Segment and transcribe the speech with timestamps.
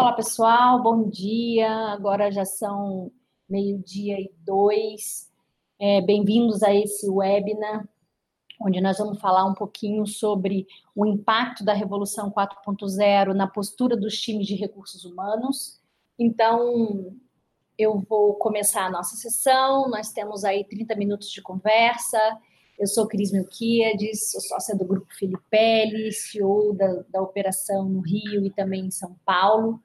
[0.00, 1.68] Olá, pessoal, bom dia.
[1.88, 3.10] Agora já são
[3.50, 5.28] meio-dia e dois.
[5.76, 7.84] É, Bem-vindos a esse webinar,
[8.60, 14.16] onde nós vamos falar um pouquinho sobre o impacto da Revolução 4.0 na postura dos
[14.20, 15.80] times de recursos humanos.
[16.16, 17.12] Então,
[17.76, 22.20] eu vou começar a nossa sessão, nós temos aí 30 minutos de conversa.
[22.78, 28.46] Eu sou Cris Melquiades, sou sócia do Grupo Filipelli, CEO da, da operação no Rio
[28.46, 29.82] e também em São Paulo.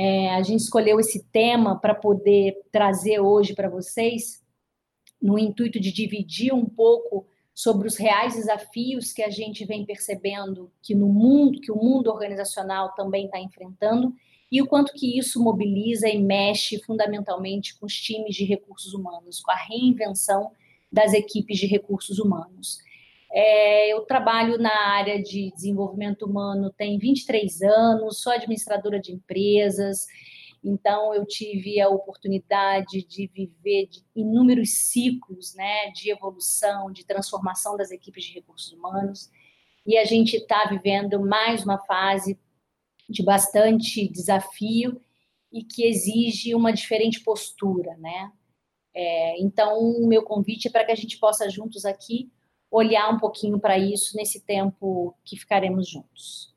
[0.00, 4.40] É, a gente escolheu esse tema para poder trazer hoje para vocês,
[5.20, 10.70] no intuito de dividir um pouco sobre os reais desafios que a gente vem percebendo
[10.80, 14.14] que no mundo, que o mundo organizacional também está enfrentando,
[14.52, 19.40] e o quanto que isso mobiliza e mexe fundamentalmente com os times de recursos humanos,
[19.40, 20.52] com a reinvenção
[20.92, 22.78] das equipes de recursos humanos.
[23.30, 30.06] É, eu trabalho na área de desenvolvimento humano tem 23 anos, sou administradora de empresas,
[30.64, 37.76] então eu tive a oportunidade de viver de inúmeros ciclos né, de evolução, de transformação
[37.76, 39.30] das equipes de recursos humanos,
[39.86, 42.38] e a gente está vivendo mais uma fase
[43.08, 45.00] de bastante desafio
[45.52, 48.30] e que exige uma diferente postura, né?
[48.94, 52.30] É, então, o meu convite é para que a gente possa juntos aqui
[52.70, 56.54] olhar um pouquinho para isso nesse tempo que ficaremos juntos.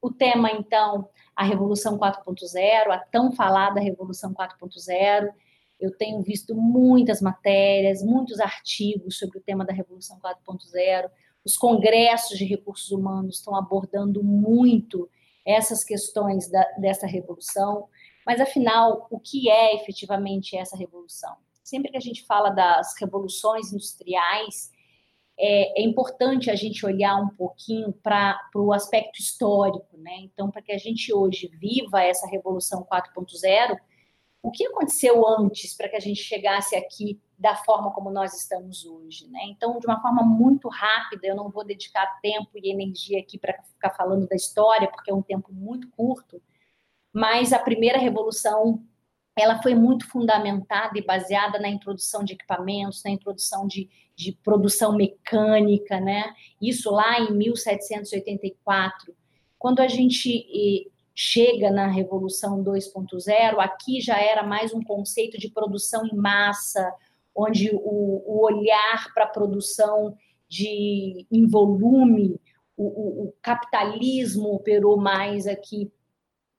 [0.00, 5.32] O tema, então, a Revolução 4.0, a tão falada Revolução 4.0.
[5.80, 11.10] Eu tenho visto muitas matérias, muitos artigos sobre o tema da Revolução 4.0.
[11.44, 15.08] Os congressos de recursos humanos estão abordando muito
[15.44, 17.88] essas questões da, dessa revolução.
[18.24, 21.36] Mas, afinal, o que é efetivamente essa revolução?
[21.72, 24.70] sempre que a gente fala das revoluções industriais,
[25.38, 30.16] é, é importante a gente olhar um pouquinho para o aspecto histórico, né?
[30.20, 33.76] Então, para que a gente hoje viva essa revolução 4.0,
[34.42, 38.84] o que aconteceu antes para que a gente chegasse aqui da forma como nós estamos
[38.84, 39.40] hoje, né?
[39.46, 43.60] Então, de uma forma muito rápida, eu não vou dedicar tempo e energia aqui para
[43.62, 46.42] ficar falando da história, porque é um tempo muito curto,
[47.12, 48.84] mas a primeira revolução
[49.36, 54.94] ela foi muito fundamentada e baseada na introdução de equipamentos, na introdução de, de produção
[54.94, 56.34] mecânica, né?
[56.60, 59.14] Isso lá em 1784.
[59.58, 66.06] Quando a gente chega na Revolução 2.0, aqui já era mais um conceito de produção
[66.06, 66.92] em massa,
[67.34, 70.14] onde o, o olhar para a produção
[70.48, 72.38] de, em volume,
[72.76, 75.90] o, o, o capitalismo operou mais aqui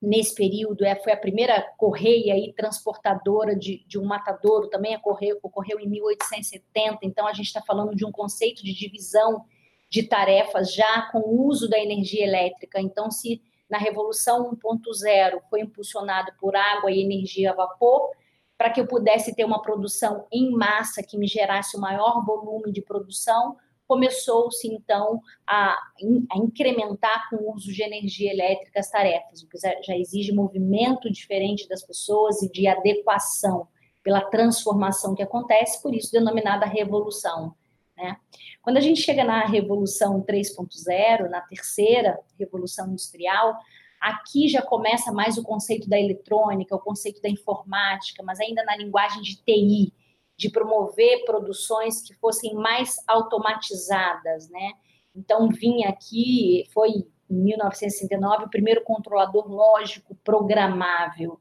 [0.03, 5.39] nesse período, é, foi a primeira correia e transportadora de, de um matadouro, também ocorreu,
[5.41, 9.45] ocorreu em 1870, então a gente está falando de um conceito de divisão
[9.89, 12.81] de tarefas já com o uso da energia elétrica.
[12.81, 18.11] Então, se na Revolução 1.0 foi impulsionado por água e energia a vapor,
[18.57, 22.71] para que eu pudesse ter uma produção em massa que me gerasse o maior volume
[22.73, 23.55] de produção,
[23.87, 29.57] começou-se então a, a, incrementar com o uso de energia elétrica as tarefas, o que
[29.57, 33.67] já exige movimento diferente das pessoas e de adequação
[34.01, 37.55] pela transformação que acontece, por isso denominada revolução.
[37.95, 38.17] Né?
[38.61, 43.57] Quando a gente chega na revolução 3.0, na terceira revolução industrial,
[44.01, 48.75] aqui já começa mais o conceito da eletrônica, o conceito da informática, mas ainda na
[48.75, 49.93] linguagem de TI,
[50.37, 54.73] de promover produções que fossem mais automatizadas, né?
[55.15, 56.89] Então vinha aqui, foi
[57.29, 61.39] em 1969 o primeiro controlador lógico programável.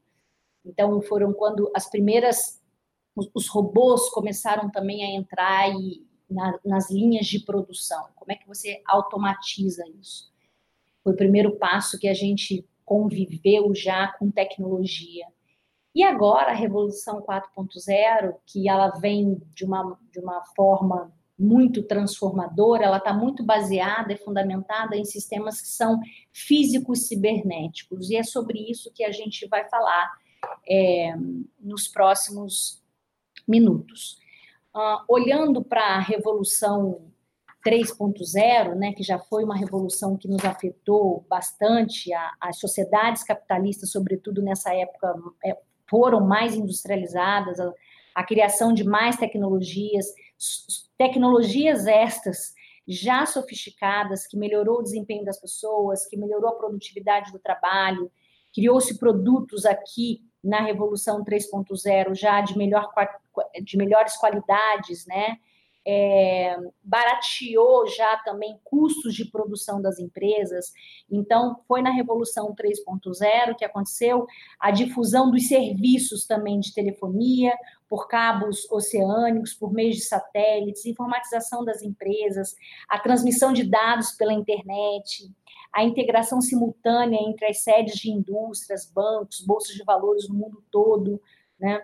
[0.65, 2.61] Então foram quando as primeiras
[3.33, 8.07] os robôs começaram também a entrar e, na, nas linhas de produção.
[8.15, 10.31] Como é que você automatiza isso?
[11.03, 15.25] Foi o primeiro passo que a gente conviveu já com tecnologia.
[15.95, 22.85] E agora a Revolução 4.0, que ela vem de uma, de uma forma muito transformadora,
[22.85, 25.99] ela está muito baseada e fundamentada em sistemas que são
[26.31, 28.09] físicos cibernéticos.
[28.09, 30.11] E é sobre isso que a gente vai falar
[30.67, 31.13] é,
[31.59, 32.81] nos próximos
[33.47, 34.17] minutos.
[34.75, 37.11] Uh, olhando para a Revolução
[37.65, 44.41] 3.0, né, que já foi uma revolução que nos afetou bastante, as sociedades capitalistas, sobretudo
[44.41, 45.15] nessa época,
[45.45, 45.57] é,
[45.89, 47.73] foram mais industrializadas, a,
[48.15, 50.05] a criação de mais tecnologias,
[50.97, 52.53] tecnologias estas
[52.87, 58.11] já sofisticadas, que melhorou o desempenho das pessoas, que melhorou a produtividade do trabalho,
[58.53, 62.91] criou-se produtos aqui na Revolução 3.0 já de, melhor,
[63.63, 65.37] de melhores qualidades, né?
[65.85, 70.71] É, barateou já também custos de produção das empresas.
[71.11, 74.25] Então, foi na Revolução 3.0 que aconteceu
[74.59, 77.53] a difusão dos serviços também de telefonia
[77.89, 82.55] por cabos oceânicos, por meio de satélites, informatização das empresas,
[82.89, 85.29] a transmissão de dados pela internet,
[85.71, 91.21] a integração simultânea entre as sedes de indústrias, bancos, bolsas de valores no mundo todo,
[91.59, 91.83] né?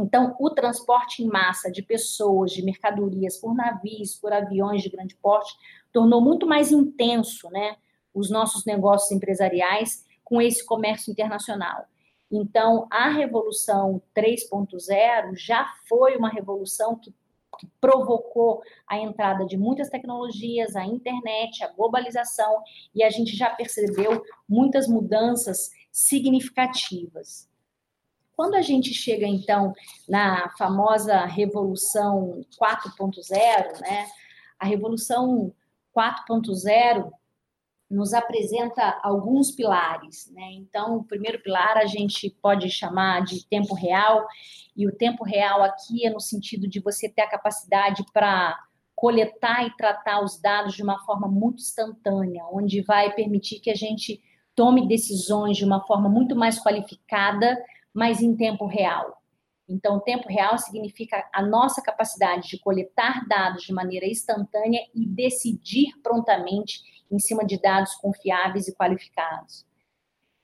[0.00, 5.14] Então, o transporte em massa de pessoas, de mercadorias por navios, por aviões de grande
[5.16, 5.54] porte,
[5.92, 7.76] tornou muito mais intenso né,
[8.14, 11.84] os nossos negócios empresariais com esse comércio internacional.
[12.30, 17.12] Então, a Revolução 3.0 já foi uma revolução que,
[17.58, 22.62] que, provocou a entrada de muitas tecnologias, a internet, a globalização,
[22.94, 27.49] e a gente já percebeu muitas mudanças significativas.
[28.40, 29.74] Quando a gente chega, então,
[30.08, 34.06] na famosa Revolução 4.0, né,
[34.58, 35.52] a Revolução
[35.94, 37.12] 4.0
[37.90, 40.32] nos apresenta alguns pilares.
[40.32, 40.52] Né?
[40.52, 44.26] Então, o primeiro pilar a gente pode chamar de tempo real,
[44.74, 48.58] e o tempo real aqui é no sentido de você ter a capacidade para
[48.96, 53.76] coletar e tratar os dados de uma forma muito instantânea, onde vai permitir que a
[53.76, 54.18] gente
[54.54, 57.62] tome decisões de uma forma muito mais qualificada
[57.94, 59.20] mas em tempo real.
[59.68, 65.92] Então, tempo real significa a nossa capacidade de coletar dados de maneira instantânea e decidir
[66.02, 69.64] prontamente em cima de dados confiáveis e qualificados.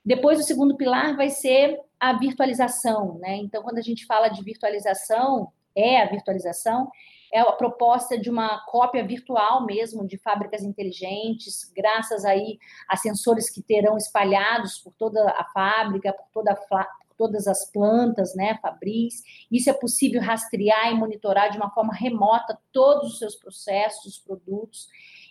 [0.05, 3.37] Depois, o segundo pilar vai ser a virtualização, né?
[3.39, 6.89] Então, quando a gente fala de virtualização, é a virtualização,
[7.33, 12.59] é a proposta de uma cópia virtual mesmo de fábricas inteligentes, graças aí
[12.89, 18.35] a sensores que terão espalhados por toda a fábrica, por toda a, todas as plantas,
[18.35, 19.23] né, Fabris.
[19.51, 24.19] Isso é possível rastrear e monitorar de uma forma remota todos os seus processos, os
[24.19, 24.89] produtos.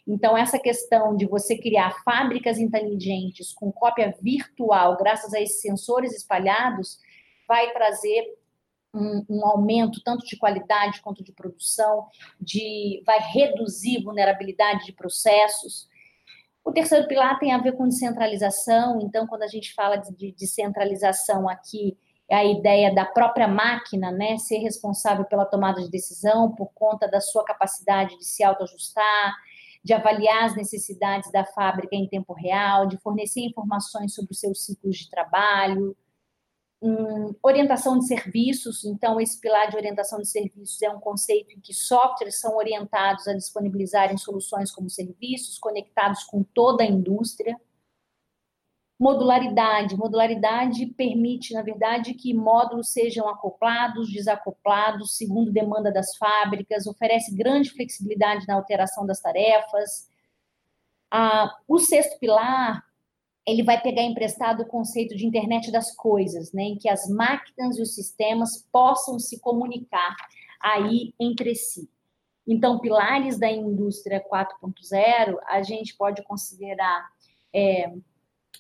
[0.08, 6.16] Então, essa questão de você criar fábricas inteligentes com cópia virtual, graças a esses sensores
[6.16, 7.00] espalhados,
[7.48, 8.38] vai trazer
[8.94, 12.08] um, um, aumento tanto de qualidade quanto de produção,
[12.40, 15.90] de, vai reduzir vulnerabilidade de processos.
[16.66, 21.48] O terceiro pilar tem a ver com descentralização, então, quando a gente fala de descentralização
[21.48, 21.96] aqui,
[22.28, 27.08] é a ideia da própria máquina, né, ser responsável pela tomada de decisão por conta
[27.08, 29.36] da sua capacidade de se autoajustar,
[29.84, 34.66] de avaliar as necessidades da fábrica em tempo real, de fornecer informações sobre os seus
[34.66, 35.96] ciclos de trabalho,
[37.42, 41.74] Orientação de serviços, então esse pilar de orientação de serviços é um conceito em que
[41.74, 47.60] softwares são orientados a disponibilizarem soluções como serviços conectados com toda a indústria.
[49.00, 49.98] Modularidade.
[49.98, 57.72] Modularidade permite, na verdade, que módulos sejam acoplados, desacoplados, segundo demanda das fábricas, oferece grande
[57.72, 60.08] flexibilidade na alteração das tarefas.
[61.10, 62.85] Ah, o sexto pilar
[63.46, 67.78] ele vai pegar emprestado o conceito de internet das coisas, né, em que as máquinas
[67.78, 70.16] e os sistemas possam se comunicar
[70.60, 71.90] aí entre si.
[72.48, 77.08] Então, pilares da indústria 4.0, a gente pode considerar
[77.54, 77.92] é,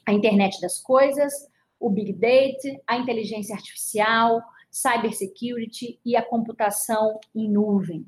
[0.05, 1.33] a internet das coisas,
[1.79, 4.41] o big data, a inteligência artificial,
[4.71, 8.05] cybersecurity e a computação em nuvem.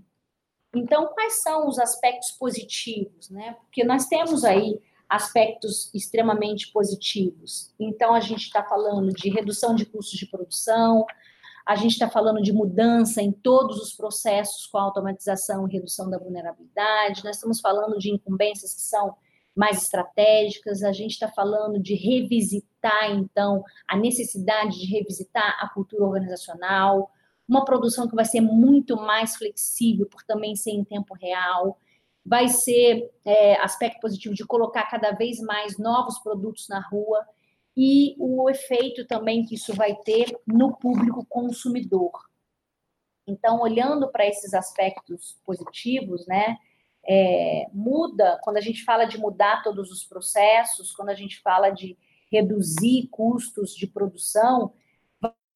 [0.75, 3.55] Então, quais são os aspectos positivos, né?
[3.61, 4.79] Porque nós temos aí
[5.09, 7.73] aspectos extremamente positivos.
[7.79, 11.05] Então, a gente está falando de redução de custos de produção,
[11.65, 16.17] a gente está falando de mudança em todos os processos com automatização e redução da
[16.17, 19.15] vulnerabilidade, nós estamos falando de incumbências que são
[19.55, 26.03] mais estratégicas, a gente está falando de revisitar, então, a necessidade de revisitar a cultura
[26.03, 27.09] organizacional,
[27.47, 31.79] uma produção que vai ser muito mais flexível, por também ser em tempo real,
[32.27, 37.25] vai ser é, aspecto positivo de colocar cada vez mais novos produtos na rua
[37.75, 42.11] e o efeito também que isso vai ter no público consumidor.
[43.25, 46.57] Então, olhando para esses aspectos positivos, né,
[47.07, 51.69] é, muda, quando a gente fala de mudar todos os processos, quando a gente fala
[51.69, 51.97] de
[52.29, 54.73] reduzir custos de produção,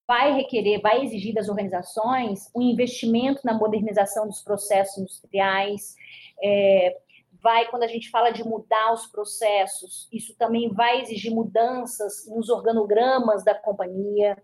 [0.08, 5.96] vai requerer, vai exigir das organizações um investimento na modernização dos processos industriais,
[6.44, 6.98] é,
[7.42, 12.50] vai, quando a gente fala de mudar os processos, isso também vai exigir mudanças nos
[12.50, 14.38] organogramas da companhia.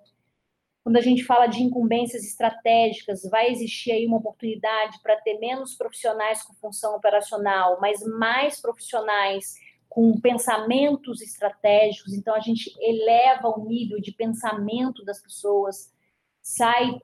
[0.83, 5.75] Quando a gente fala de incumbências estratégicas, vai existir aí uma oportunidade para ter menos
[5.75, 9.55] profissionais com função operacional, mas mais profissionais
[9.97, 12.13] com pensamentos estratégicos.
[12.13, 15.91] Então, a gente eleva o nível de pensamento das pessoas,
[16.39, 17.01] sai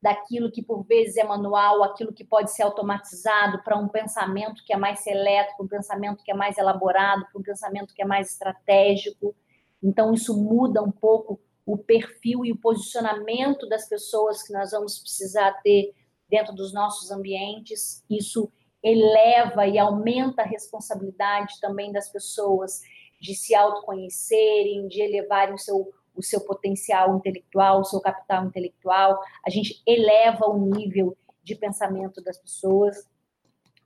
[0.00, 4.72] daquilo que por vezes é manual, aquilo que pode ser automatizado, para um pensamento que
[4.72, 8.06] é mais seleto, para um pensamento que é mais elaborado, para um pensamento que é
[8.06, 9.34] mais estratégico.
[9.82, 15.00] Então, isso muda um pouco o perfil e o posicionamento das pessoas que nós vamos
[15.00, 15.92] precisar ter
[16.28, 18.04] dentro dos nossos ambientes.
[18.08, 18.48] Isso
[18.82, 22.80] eleva e aumenta a responsabilidade também das pessoas
[23.20, 29.18] de se autoconhecerem, de elevarem o seu o seu potencial intelectual, o seu capital intelectual,
[29.46, 33.08] a gente eleva o nível de pensamento das pessoas.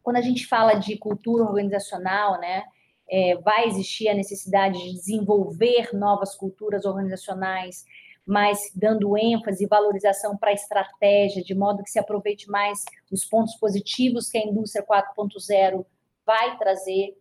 [0.03, 2.65] Quando a gente fala de cultura organizacional, né,
[3.09, 7.85] é, vai existir a necessidade de desenvolver novas culturas organizacionais,
[8.27, 13.25] mas dando ênfase e valorização para a estratégia, de modo que se aproveite mais os
[13.25, 15.85] pontos positivos que a indústria 4.0
[16.25, 17.17] vai trazer.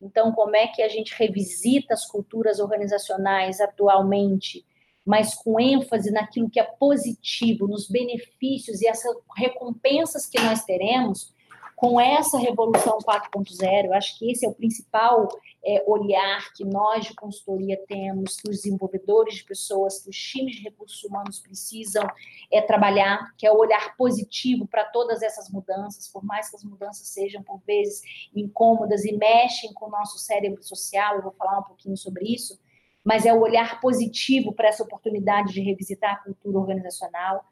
[0.00, 4.64] Então, como é que a gente revisita as culturas organizacionais atualmente,
[5.04, 9.00] mas com ênfase naquilo que é positivo, nos benefícios e as
[9.36, 11.32] recompensas que nós teremos
[11.76, 15.28] com essa revolução 4.0, eu acho que esse é o principal
[15.64, 20.56] é, olhar que nós de consultoria temos, que os desenvolvedores de pessoas, que os times
[20.56, 22.06] de recursos humanos precisam
[22.50, 26.64] é, trabalhar, que é o olhar positivo para todas essas mudanças, por mais que as
[26.64, 28.02] mudanças sejam, por vezes,
[28.34, 32.58] incômodas e mexem com o nosso cérebro social, eu vou falar um pouquinho sobre isso,
[33.04, 37.44] mas é o olhar positivo para essa oportunidade de revisitar a cultura organizacional,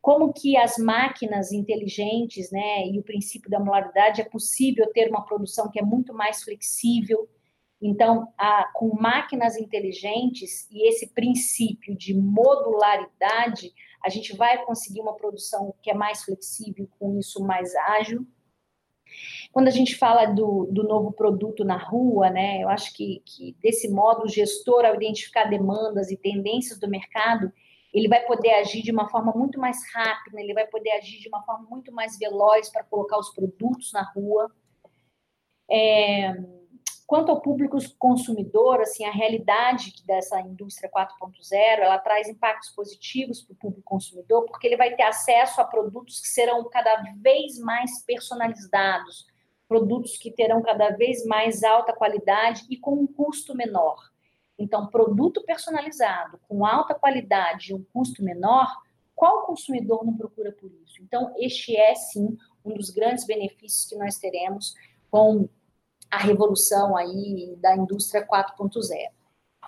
[0.00, 5.24] como que as máquinas inteligentes, né, e o princípio da modularidade é possível ter uma
[5.24, 7.28] produção que é muito mais flexível.
[7.80, 13.72] Então, a, com máquinas inteligentes e esse princípio de modularidade,
[14.04, 18.26] a gente vai conseguir uma produção que é mais flexível, com isso mais ágil.
[19.52, 23.56] Quando a gente fala do, do novo produto na rua, né, eu acho que, que
[23.62, 27.52] desse modo o gestor, ao identificar demandas e tendências do mercado,
[27.92, 31.28] ele vai poder agir de uma forma muito mais rápida, ele vai poder agir de
[31.28, 34.52] uma forma muito mais veloz para colocar os produtos na rua.
[35.70, 36.34] É,
[37.08, 43.54] quanto ao público consumidor, assim, a realidade dessa indústria 4.0, ela traz impactos positivos para
[43.54, 48.04] o público consumidor, porque ele vai ter acesso a produtos que serão cada vez mais
[48.04, 49.26] personalizados,
[49.66, 53.96] produtos que terão cada vez mais alta qualidade e com um custo menor.
[54.58, 58.70] Então, produto personalizado, com alta qualidade e um custo menor,
[59.14, 61.02] qual consumidor não procura por isso?
[61.02, 64.74] Então, este é sim um dos grandes benefícios que nós teremos
[65.10, 65.48] com
[66.10, 69.10] a revolução aí da indústria 4.0.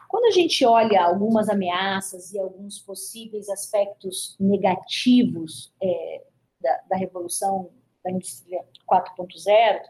[0.09, 6.25] Quando a gente olha algumas ameaças e alguns possíveis aspectos negativos é,
[6.61, 7.71] da, da revolução
[8.03, 9.81] da indústria 4.0,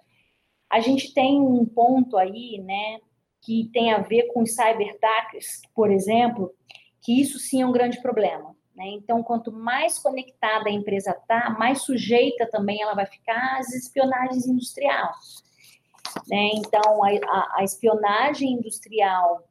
[0.70, 3.00] a gente tem um ponto aí, né,
[3.42, 6.54] que tem a ver com os cyberataques, por exemplo,
[7.02, 8.54] que isso sim é um grande problema.
[8.74, 8.88] Né?
[8.88, 14.46] Então, quanto mais conectada a empresa está, mais sujeita também ela vai ficar às espionagens
[14.46, 15.42] industriais.
[16.28, 16.50] Né?
[16.54, 19.46] Então, a, a, espionagem industrial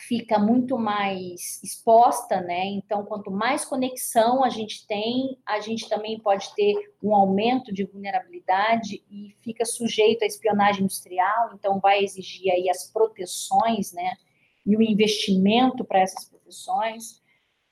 [0.00, 2.64] fica muito mais exposta, né?
[2.66, 7.84] Então, quanto mais conexão a gente tem, a gente também pode ter um aumento de
[7.84, 14.16] vulnerabilidade e fica sujeito à espionagem industrial, então vai exigir aí as proteções, né?
[14.64, 17.20] E o investimento para essas proteções.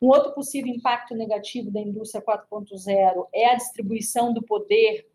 [0.01, 5.10] Um outro possível impacto negativo da indústria 4.0 é a distribuição do poder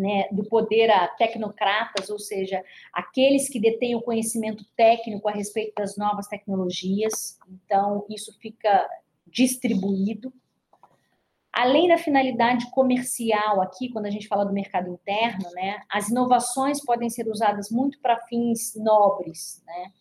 [0.00, 5.74] né, do poder a tecnocratas, ou seja, aqueles que detêm o conhecimento técnico a respeito
[5.76, 7.38] das novas tecnologias.
[7.48, 8.88] Então, isso fica
[9.26, 10.32] distribuído.
[11.52, 16.82] Além da finalidade comercial aqui, quando a gente fala do mercado interno, né, as inovações
[16.82, 19.92] podem ser usadas muito para fins nobres, né?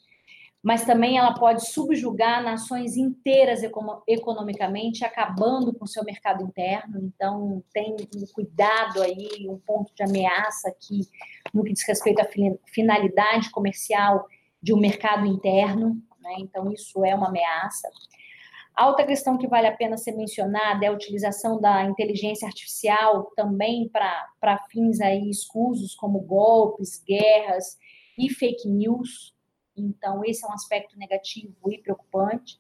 [0.62, 3.62] Mas também ela pode subjugar nações inteiras
[4.06, 7.00] economicamente, acabando com o seu mercado interno.
[7.02, 11.08] Então, tem um cuidado aí, um ponto de ameaça aqui
[11.54, 12.28] no que diz respeito à
[12.68, 14.28] finalidade comercial
[14.62, 16.02] de um mercado interno.
[16.20, 16.36] Né?
[16.40, 17.90] Então, isso é uma ameaça.
[18.76, 23.32] A outra questão que vale a pena ser mencionada é a utilização da inteligência artificial
[23.36, 27.78] também para fins aí escusos, como golpes, guerras
[28.18, 29.34] e fake news,
[29.82, 32.60] então, esse é um aspecto negativo e preocupante.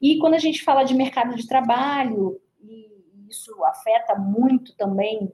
[0.00, 2.88] E quando a gente fala de mercado de trabalho, e
[3.28, 5.32] isso afeta muito também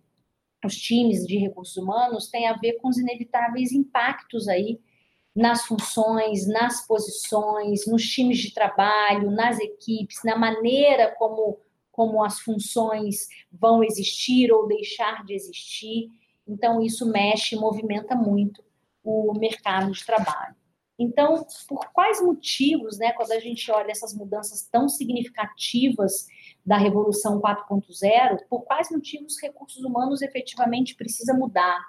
[0.64, 4.81] os times de recursos humanos, tem a ver com os inevitáveis impactos aí
[5.35, 11.59] nas funções, nas posições, nos times de trabalho, nas equipes, na maneira como,
[11.90, 16.09] como as funções vão existir ou deixar de existir.
[16.47, 18.62] Então, isso mexe, movimenta muito
[19.02, 20.54] o mercado de trabalho.
[20.98, 26.28] Então, por quais motivos, né, quando a gente olha essas mudanças tão significativas
[26.64, 31.84] da Revolução 4.0, por quais motivos recursos humanos efetivamente precisa mudar.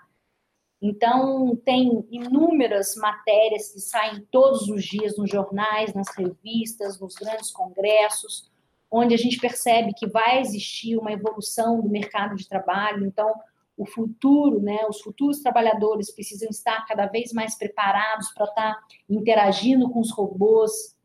[0.81, 7.51] Então, tem inúmeras matérias que saem todos os dias nos jornais, nas revistas, nos grandes
[7.51, 8.51] congressos,
[8.91, 13.05] onde a gente percebe que vai existir uma evolução do mercado de trabalho.
[13.05, 13.33] Então,
[13.77, 18.79] o futuro, né, os futuros trabalhadores precisam estar cada vez mais preparados para estar
[19.09, 20.95] interagindo com os robôs.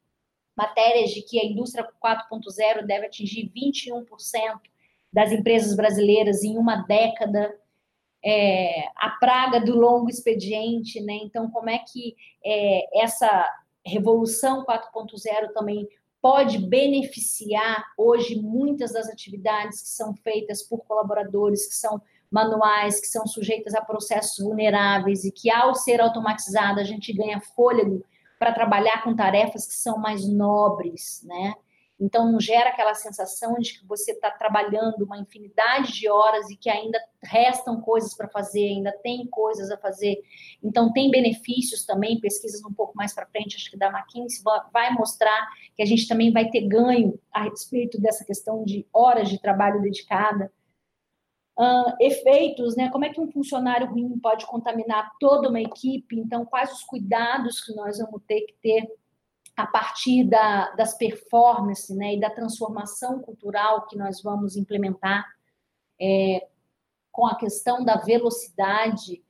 [0.57, 4.05] Matérias de que a indústria 4.0 deve atingir 21%
[5.13, 7.59] das empresas brasileiras em uma década.
[8.23, 11.15] É, a praga do longo expediente, né?
[11.23, 13.49] Então, como é que é, essa
[13.85, 15.89] revolução 4.0 também
[16.21, 22.01] pode beneficiar hoje muitas das atividades que são feitas por colaboradores que são
[22.31, 27.41] manuais, que são sujeitas a processos vulneráveis e que, ao ser automatizada, a gente ganha
[27.41, 28.05] fôlego
[28.39, 31.55] para trabalhar com tarefas que são mais nobres, né?
[32.01, 36.57] Então, não gera aquela sensação de que você está trabalhando uma infinidade de horas e
[36.57, 40.17] que ainda restam coisas para fazer, ainda tem coisas a fazer.
[40.65, 44.91] Então, tem benefícios também, pesquisas um pouco mais para frente, acho que da McKinsey vai
[44.95, 45.47] mostrar
[45.77, 49.83] que a gente também vai ter ganho a respeito dessa questão de horas de trabalho
[49.83, 50.51] dedicada.
[51.61, 52.89] Uh, efeitos, né?
[52.89, 56.19] Como é que um funcionário ruim pode contaminar toda uma equipe?
[56.19, 58.89] Então, quais os cuidados que nós vamos ter que ter
[59.55, 65.27] a partir da, das performances né, e da transformação cultural que nós vamos implementar
[66.01, 66.49] é,
[67.13, 69.23] com a questão da velocidade,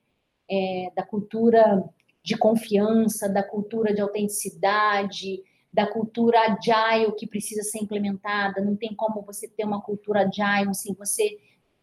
[0.48, 1.84] é, da cultura
[2.22, 8.60] de confiança, da cultura de autenticidade, da cultura agile que precisa ser implementada.
[8.60, 11.38] Não tem como você ter uma cultura agile sem você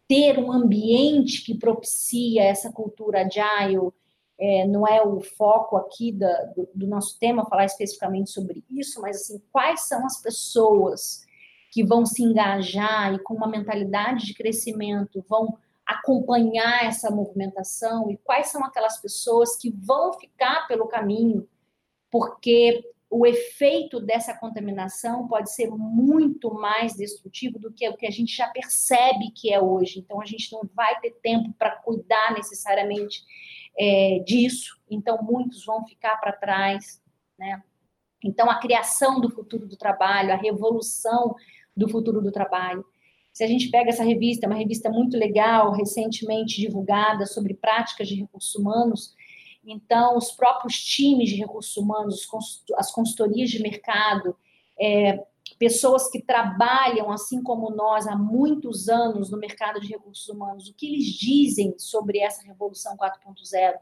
[0.08, 3.92] ter um ambiente que propicia essa cultura agile,
[4.40, 9.00] é, não é o foco aqui da, do, do, nosso tema falar especificamente sobre isso,
[9.02, 11.26] mas assim, quais são as pessoas
[11.70, 18.10] que vão se engajar e com uma mentalidade de crescimento vão acompanhar essa movimentação?
[18.10, 21.46] E quais são aquelas pessoas que vão ficar pelo caminho?
[22.10, 28.10] Porque o efeito dessa contaminação pode ser muito mais destrutivo do que o que a
[28.10, 29.98] gente já percebe que é hoje.
[29.98, 33.22] Então, a gente não vai ter tempo para cuidar necessariamente
[33.78, 37.00] é, disso, então muitos vão ficar para trás,
[37.38, 37.62] né?
[38.22, 41.36] Então, a criação do futuro do trabalho, a revolução
[41.76, 42.84] do futuro do trabalho.
[43.32, 48.08] Se a gente pega essa revista, é uma revista muito legal, recentemente divulgada sobre práticas
[48.08, 49.14] de recursos humanos,
[49.70, 52.26] então, os próprios times de recursos humanos,
[52.76, 54.34] as consultorias de mercado,
[54.80, 55.24] é,
[55.58, 60.74] pessoas que trabalham, assim como nós, há muitos anos no mercado de recursos humanos, o
[60.74, 63.74] que eles dizem sobre essa revolução 4.0.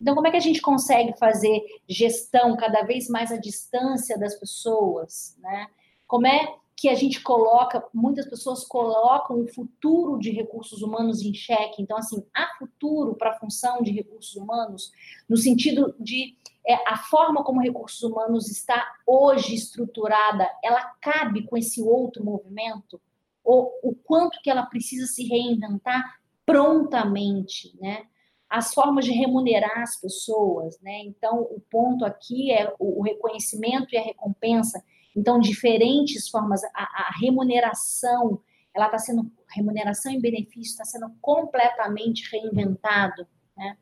[0.00, 4.34] Então, como é que a gente consegue fazer gestão cada vez mais à distância das
[4.34, 5.68] pessoas, né?
[6.06, 11.34] Como é que a gente coloca, muitas pessoas colocam o futuro de recursos humanos em
[11.34, 11.82] xeque.
[11.82, 14.90] Então, assim, há futuro para a função de recursos humanos,
[15.28, 16.34] no sentido de
[16.66, 22.98] é, a forma como recursos humanos está hoje estruturada, ela cabe com esse outro movimento?
[23.44, 28.06] Ou o quanto que ela precisa se reinventar prontamente, né?
[28.48, 31.02] As formas de remunerar as pessoas, né?
[31.04, 34.82] Então, o ponto aqui é o reconhecimento e a recompensa
[35.16, 38.40] então, diferentes formas, a, a remuneração,
[38.74, 43.76] ela está sendo, remuneração e benefício está sendo completamente reinventado, né?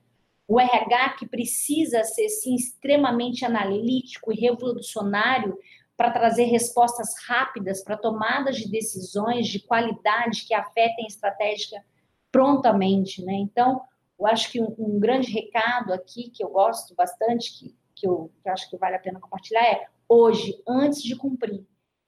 [0.47, 5.59] O RH que precisa ser, sim, extremamente analítico e revolucionário
[5.95, 11.85] para trazer respostas rápidas para tomadas de decisões de qualidade que afetem a estratégia
[12.33, 13.35] prontamente, né?
[13.35, 13.83] Então,
[14.19, 18.33] eu acho que um, um grande recado aqui que eu gosto bastante, que, que, eu,
[18.43, 21.67] que eu acho que vale a pena compartilhar é hoje, antes de cumprir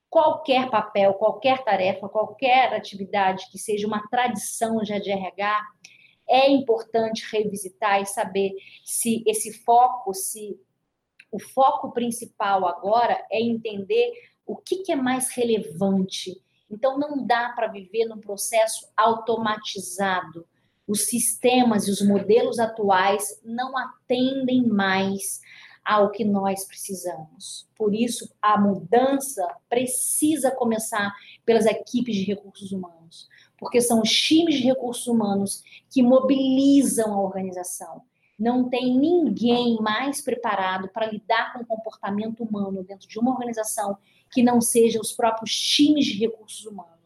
[0.09, 5.63] qualquer papel, qualquer tarefa, qualquer atividade que seja uma tradição já de RH,
[6.29, 8.53] é importante revisitar e saber
[8.85, 10.59] se esse foco, se
[11.31, 14.13] o foco principal agora é entender
[14.45, 16.41] o que, que é mais relevante.
[16.69, 20.47] Então, não dá para viver num processo automatizado.
[20.87, 25.41] Os sistemas e os modelos atuais não atendem mais
[25.85, 27.69] ao que nós precisamos.
[27.77, 31.13] Por isso, a mudança precisa começar
[31.45, 37.21] pelas equipes de recursos humanos, porque são os times de recursos humanos que mobilizam a
[37.21, 38.03] organização.
[38.39, 43.99] Não tem ninguém mais preparado para lidar com o comportamento humano dentro de uma organização
[44.31, 47.00] que não seja os próprios times de recursos humanos.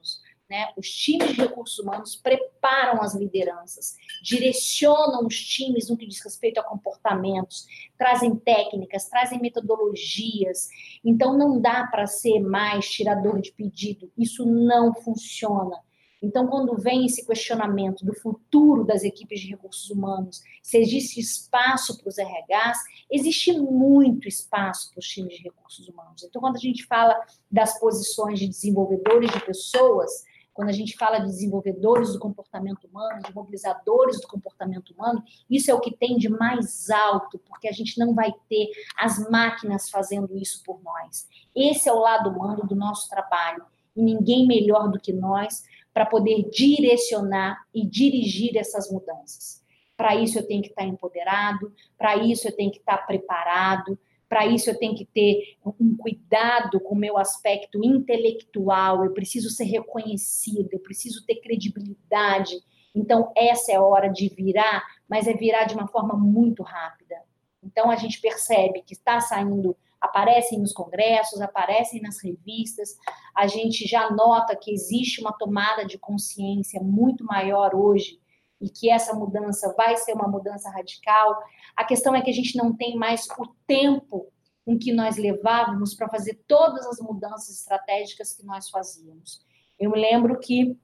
[0.48, 0.72] Né?
[0.76, 6.60] Os times de recursos humanos preparam as lideranças, direcionam os times no que diz respeito
[6.60, 10.68] a comportamentos, trazem técnicas, trazem metodologias.
[11.04, 14.10] Então, não dá para ser mais tirador de pedido.
[14.18, 15.76] Isso não funciona.
[16.24, 21.98] Então, quando vem esse questionamento do futuro das equipes de recursos humanos, se existe espaço
[21.98, 22.78] para os RHs,
[23.10, 26.22] existe muito espaço para os times de recursos humanos.
[26.22, 27.14] Então, quando a gente fala
[27.50, 30.24] das posições de desenvolvedores de pessoas,
[30.54, 35.70] quando a gente fala de desenvolvedores do comportamento humano, de mobilizadores do comportamento humano, isso
[35.70, 39.90] é o que tem de mais alto, porque a gente não vai ter as máquinas
[39.90, 41.28] fazendo isso por nós.
[41.54, 43.64] Esse é o lado humano do nosso trabalho.
[43.96, 49.62] E ninguém melhor do que nós para poder direcionar e dirigir essas mudanças.
[49.96, 53.96] Para isso eu tenho que estar empoderado, para isso eu tenho que estar preparado,
[54.34, 59.48] para isso eu tenho que ter um cuidado com o meu aspecto intelectual, eu preciso
[59.48, 62.56] ser reconhecido, eu preciso ter credibilidade.
[62.92, 67.14] Então, essa é a hora de virar, mas é virar de uma forma muito rápida.
[67.62, 72.98] Então, a gente percebe que está saindo, aparecem nos congressos, aparecem nas revistas,
[73.36, 78.18] a gente já nota que existe uma tomada de consciência muito maior hoje
[78.60, 81.36] e que essa mudança vai ser uma mudança radical.
[81.76, 84.32] A questão é que a gente não tem mais o tempo
[84.64, 89.44] com que nós levávamos para fazer todas as mudanças estratégicas que nós fazíamos.
[89.78, 90.76] Eu me lembro que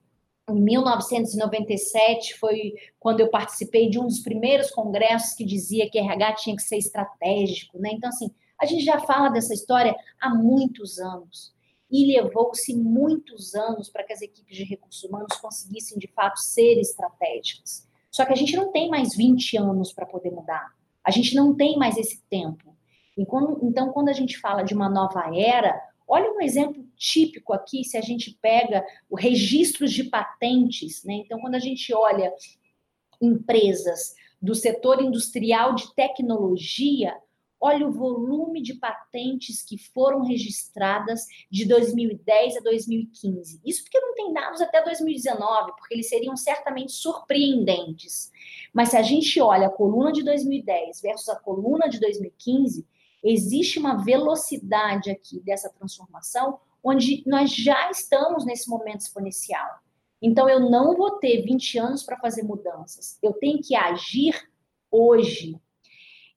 [0.49, 6.33] em 1997 foi quando eu participei de um dos primeiros congressos que dizia que RH
[6.35, 7.91] tinha que ser estratégico, né?
[7.93, 8.29] Então assim,
[8.59, 11.53] a gente já fala dessa história há muitos anos
[11.91, 16.79] e levou-se muitos anos para que as equipes de recursos humanos conseguissem de fato ser
[16.79, 17.87] estratégicas.
[18.09, 20.73] Só que a gente não tem mais 20 anos para poder mudar.
[21.03, 22.75] A gente não tem mais esse tempo.
[23.27, 27.83] Quando, então, quando a gente fala de uma nova era, olha um exemplo típico aqui,
[27.83, 31.15] se a gente pega o registros de patentes, né?
[31.15, 32.33] Então, quando a gente olha
[33.21, 37.15] empresas do setor industrial de tecnologia,
[37.63, 43.61] Olha o volume de patentes que foram registradas de 2010 a 2015.
[43.63, 48.31] Isso porque não tem dados até 2019, porque eles seriam certamente surpreendentes.
[48.73, 52.87] Mas se a gente olha a coluna de 2010 versus a coluna de 2015,
[53.23, 59.69] existe uma velocidade aqui dessa transformação onde nós já estamos nesse momento exponencial.
[60.21, 63.17] Então eu não vou ter 20 anos para fazer mudanças.
[63.21, 64.49] Eu tenho que agir
[64.89, 65.59] hoje.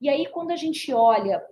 [0.01, 1.43] E aí, quando a gente olha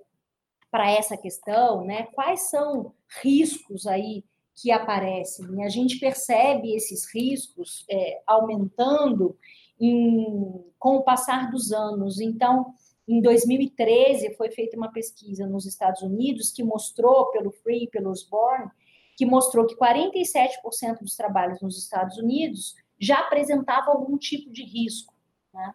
[0.69, 4.23] para essa questão, né, quais são riscos aí
[4.55, 5.63] que aparecem?
[5.63, 9.37] A gente percebe esses riscos é, aumentando
[9.79, 12.19] em, com o passar dos anos.
[12.19, 12.73] Então,
[13.07, 18.09] em 2013, foi feita uma pesquisa nos Estados Unidos que mostrou, pelo Free e pelo
[18.09, 18.71] Osborne,
[19.17, 25.13] que mostrou que 47% dos trabalhos nos Estados Unidos já apresentavam algum tipo de risco.
[25.53, 25.73] Né?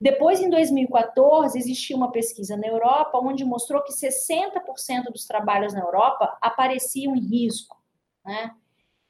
[0.00, 5.80] Depois, em 2014, existiu uma pesquisa na Europa onde mostrou que 60% dos trabalhos na
[5.80, 7.76] Europa apareciam em risco.
[8.24, 8.54] Né?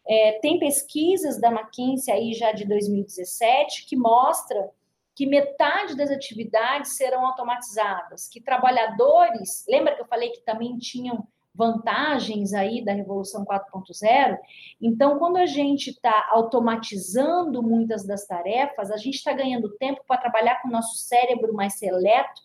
[0.07, 4.71] É, tem pesquisas da McKinsey aí já de 2017 que mostra
[5.15, 11.27] que metade das atividades serão automatizadas, que trabalhadores, lembra que eu falei que também tinham
[11.55, 14.39] vantagens aí da Revolução 4.0.
[14.81, 20.21] Então, quando a gente está automatizando muitas das tarefas, a gente está ganhando tempo para
[20.21, 22.43] trabalhar com o nosso cérebro mais seleto,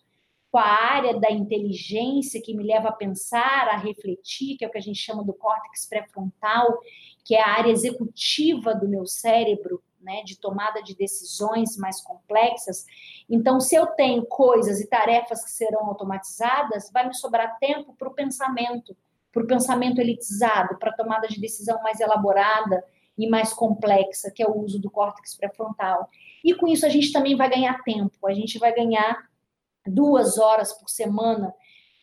[0.50, 4.70] com a área da inteligência que me leva a pensar, a refletir, que é o
[4.70, 6.78] que a gente chama do córtex pré-frontal,
[7.24, 12.84] que é a área executiva do meu cérebro, né, de tomada de decisões mais complexas.
[13.28, 18.08] Então, se eu tenho coisas e tarefas que serão automatizadas, vai me sobrar tempo para
[18.08, 18.96] o pensamento,
[19.32, 22.84] para o pensamento elitizado, para a tomada de decisão mais elaborada
[23.16, 26.08] e mais complexa, que é o uso do córtex pré-frontal.
[26.44, 29.28] E com isso a gente também vai ganhar tempo, a gente vai ganhar
[29.86, 31.54] duas horas por semana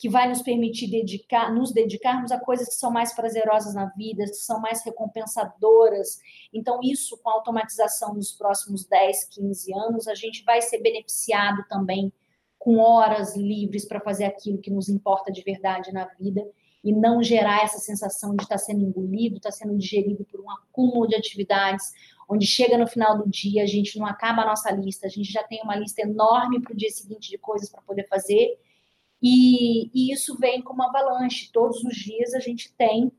[0.01, 4.23] que vai nos permitir dedicar, nos dedicarmos a coisas que são mais prazerosas na vida,
[4.23, 6.17] que são mais recompensadoras.
[6.51, 11.63] Então, isso com a automatização nos próximos 10, 15 anos, a gente vai ser beneficiado
[11.69, 12.11] também
[12.57, 16.43] com horas livres para fazer aquilo que nos importa de verdade na vida
[16.83, 20.41] e não gerar essa sensação de estar tá sendo engolido, estar tá sendo digerido por
[20.41, 21.91] um acúmulo de atividades,
[22.27, 25.31] onde chega no final do dia, a gente não acaba a nossa lista, a gente
[25.31, 28.57] já tem uma lista enorme para o dia seguinte de coisas para poder fazer,
[29.21, 31.51] e, e, isso vem como avalanche.
[31.51, 33.11] Todos os dias a gente tem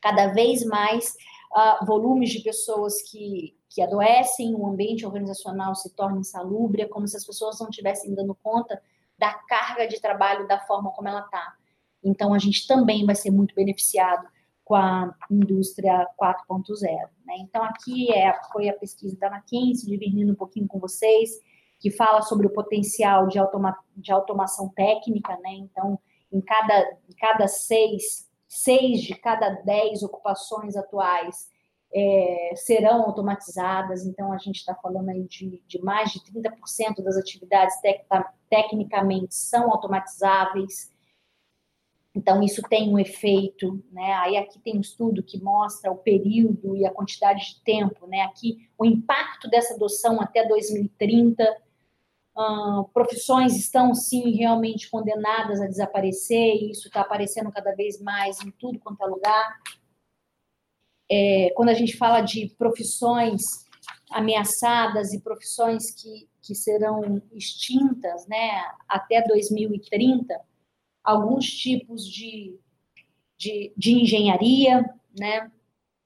[0.00, 1.14] cada vez mais
[1.52, 7.06] uh, volumes de pessoas que, que adoecem, o ambiente organizacional se torna insalubre, é como
[7.06, 8.82] se as pessoas não estivessem dando conta
[9.18, 11.54] da carga de trabalho da forma como ela está.
[12.02, 14.26] Então, a gente também vai ser muito beneficiado
[14.64, 17.08] com a indústria 4.0.
[17.24, 17.36] Né?
[17.38, 21.40] Então, aqui é, foi a pesquisa da McKinsey, dividindo um pouquinho com vocês,
[21.82, 25.36] que fala sobre o potencial de, automa de automação técnica.
[25.42, 25.54] Né?
[25.54, 25.98] Então,
[26.32, 31.50] em cada, em cada seis, seis de cada dez ocupações atuais
[31.92, 37.16] é, serão automatizadas, então a gente está falando aí de, de, mais de 30% das
[37.16, 38.06] atividades tec
[38.48, 40.90] tecnicamente são automatizáveis.
[42.14, 44.12] Então, isso tem um efeito, né?
[44.14, 48.20] Aí aqui tem um estudo que mostra o período e a quantidade de tempo, né?
[48.22, 51.42] Aqui o impacto dessa adoção até 2030.
[52.36, 58.40] Uh, profissões estão sim realmente condenadas a desaparecer, e isso está aparecendo cada vez mais
[58.40, 59.60] em tudo quanto é lugar.
[61.10, 63.42] É, quando a gente fala de profissões
[64.10, 70.40] ameaçadas e profissões que, que serão extintas né, até 2030,
[71.04, 72.58] alguns tipos de,
[73.36, 75.50] de, de engenharia, né,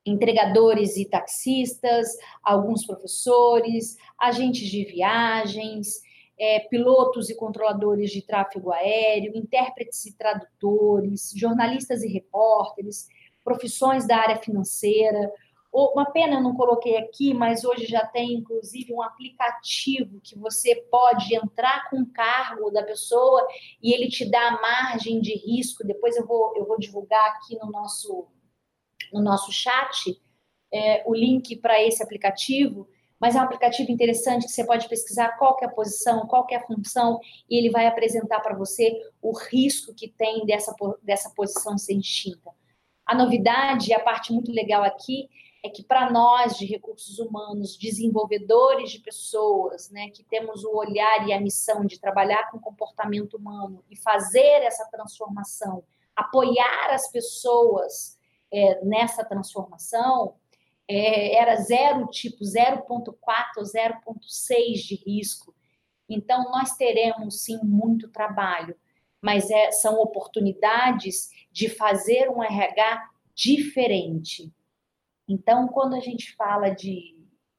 [0.05, 2.09] entregadores e taxistas,
[2.43, 6.01] alguns professores, agentes de viagens,
[6.39, 13.07] é, pilotos e controladores de tráfego aéreo, intérpretes e tradutores, jornalistas e repórteres,
[13.43, 15.33] profissões da área financeira,
[15.73, 20.75] uma pena eu não coloquei aqui, mas hoje já tem inclusive um aplicativo que você
[20.91, 23.47] pode entrar com o cargo da pessoa
[23.83, 25.87] e ele te dá a margem de risco.
[25.87, 28.27] Depois eu vou, eu vou divulgar aqui no nosso,
[29.13, 30.19] no nosso chat
[30.73, 32.89] é, o link para esse aplicativo.
[33.21, 36.57] Mas é um aplicativo interessante que você pode pesquisar qual é a posição, qual é
[36.57, 41.79] a função, e ele vai apresentar para você o risco que tem dessa, dessa posição
[41.79, 42.51] ser extinta.
[43.07, 45.29] A novidade, a parte muito legal aqui,
[45.65, 51.27] é que para nós de recursos humanos, desenvolvedores de pessoas, né, que temos o olhar
[51.27, 55.83] e a missão de trabalhar com comportamento humano e fazer essa transformação,
[56.15, 58.19] apoiar as pessoas
[58.53, 60.35] é, nessa transformação,
[60.89, 63.15] é, era zero tipo 0,4
[63.57, 65.55] ou 0,6 de risco.
[66.09, 68.77] Então, nós teremos sim muito trabalho,
[69.21, 74.53] mas é, são oportunidades de fazer um RH diferente
[75.29, 77.17] então, quando a gente fala de,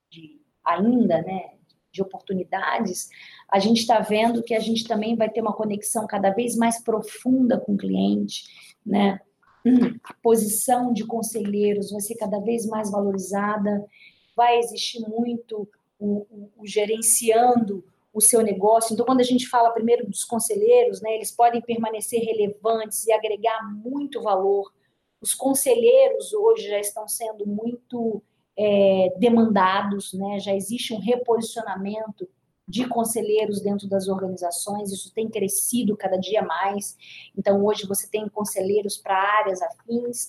[0.10, 1.56] de ainda, né,
[1.92, 3.10] de oportunidades,
[3.50, 6.82] a gente está vendo que a gente também vai ter uma conexão cada vez mais
[6.82, 8.44] profunda com o cliente,
[8.86, 9.20] né?
[10.04, 13.86] A posição de conselheiros vai ser cada vez mais valorizada,
[14.36, 15.68] vai existir muito
[16.00, 18.94] o, o, o gerenciando o seu negócio.
[18.94, 23.62] Então, quando a gente fala primeiro dos conselheiros, né, eles podem permanecer relevantes e agregar
[23.84, 24.72] muito valor
[25.22, 28.22] os conselheiros hoje já estão sendo muito
[28.58, 30.40] é, demandados, né?
[30.40, 32.28] já existe um reposicionamento
[32.68, 36.98] de conselheiros dentro das organizações, isso tem crescido cada dia mais.
[37.38, 40.28] Então, hoje você tem conselheiros para áreas afins.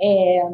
[0.00, 0.48] É,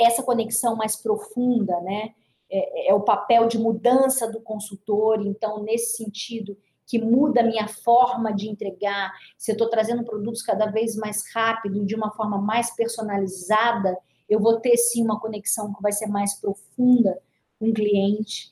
[0.00, 2.14] essa conexão mais profunda, né?
[2.50, 5.20] É, é, o papel de mudança do consultor.
[5.26, 10.42] Então, nesse sentido, que muda a minha forma de entregar, se eu estou trazendo produtos
[10.42, 13.96] cada vez mais rápido, de uma forma mais personalizada,
[14.28, 17.18] eu vou ter sim uma conexão que vai ser mais profunda
[17.58, 18.50] com o cliente.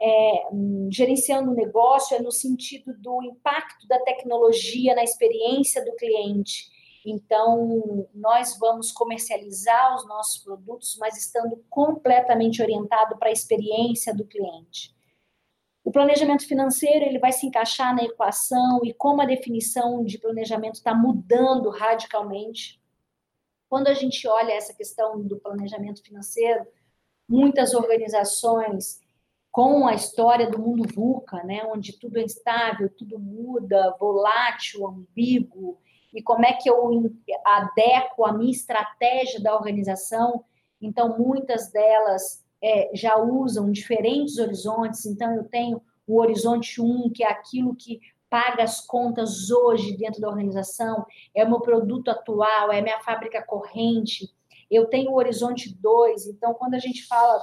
[0.00, 0.48] É,
[0.90, 6.72] gerenciando o negócio é no sentido do impacto da tecnologia na experiência do cliente.
[7.06, 14.24] Então, nós vamos comercializar os nossos produtos, mas estando completamente orientado para a experiência do
[14.24, 14.94] cliente.
[15.84, 20.76] O planejamento financeiro ele vai se encaixar na equação e como a definição de planejamento
[20.76, 22.80] está mudando radicalmente.
[23.68, 26.66] Quando a gente olha essa questão do planejamento financeiro,
[27.28, 28.98] muitas organizações
[29.54, 35.78] com a história do mundo VUCA, né, onde tudo é instável, tudo muda, volátil, ambíguo,
[36.12, 37.08] e como é que eu
[37.44, 40.44] adequo a minha estratégia da organização.
[40.82, 47.22] Então, muitas delas é, já usam diferentes horizontes, então eu tenho o horizonte 1, que
[47.22, 52.72] é aquilo que paga as contas hoje dentro da organização, é o meu produto atual,
[52.72, 54.34] é a minha fábrica corrente.
[54.68, 57.40] Eu tenho o horizonte 2, então quando a gente fala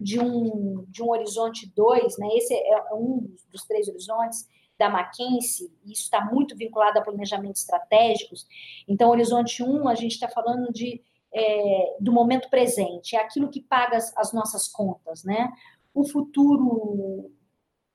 [0.00, 5.72] de um, de um horizonte 2, né, esse é um dos três horizontes da McKinsey,
[5.84, 8.46] e isso está muito vinculado a planejamentos estratégicos.
[8.86, 13.50] Então, horizonte 1, um, a gente está falando de é, do momento presente, é aquilo
[13.50, 15.52] que paga as, as nossas contas, né?
[15.92, 17.30] O futuro, o,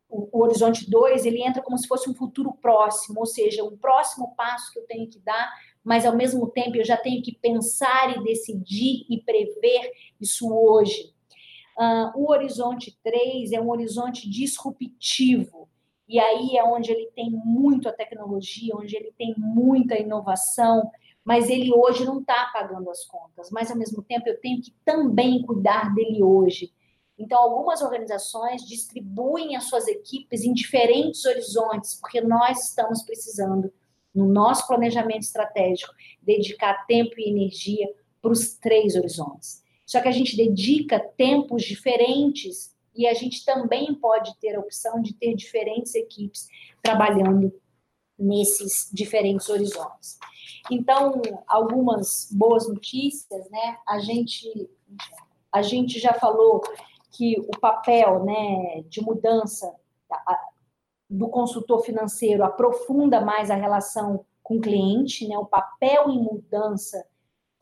[0.10, 4.36] o Horizonte 2, ele entra como se fosse um futuro próximo, ou seja, um próximo
[4.36, 5.52] passo que eu tenho que dar,
[5.84, 11.12] mas ao mesmo tempo eu já tenho que pensar e decidir e prever isso hoje.
[11.78, 15.68] Uh, o Horizonte 3 é um horizonte disruptivo,
[16.08, 20.92] e aí é onde ele tem muito a tecnologia, onde ele tem muita inovação,
[21.24, 23.50] mas ele hoje não está pagando as contas.
[23.50, 26.72] Mas, ao mesmo tempo, eu tenho que também cuidar dele hoje.
[27.18, 33.72] Então, algumas organizações distribuem as suas equipes em diferentes horizontes, porque nós estamos precisando,
[34.14, 37.88] no nosso planejamento estratégico, dedicar tempo e energia
[38.22, 39.62] para os três horizontes.
[39.86, 45.02] Só que a gente dedica tempos diferentes e a gente também pode ter a opção
[45.02, 46.48] de ter diferentes equipes
[46.82, 47.54] trabalhando
[48.17, 50.19] nesses diferentes horizontes.
[50.72, 53.78] Então, algumas boas notícias, né?
[53.88, 54.69] A gente
[55.52, 56.62] a gente já falou
[57.12, 59.72] que o papel, né, de mudança
[61.08, 65.38] do consultor financeiro aprofunda mais a relação com o cliente, né?
[65.38, 67.06] O papel em mudança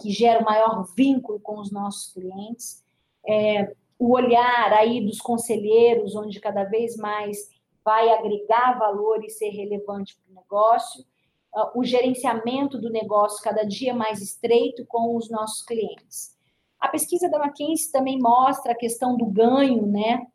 [0.02, 2.84] que gera o maior vínculo com os nossos clientes.
[3.28, 7.50] É, o olhar aí dos conselheiros, onde cada vez mais
[7.86, 11.06] vai agregar valor e ser relevante para o negócio,
[11.56, 16.36] uh, o gerenciamento do negócio cada dia mais estreito com os nossos clientes.
[16.80, 20.26] A pesquisa da McKinsey também mostra a questão do ganho, né,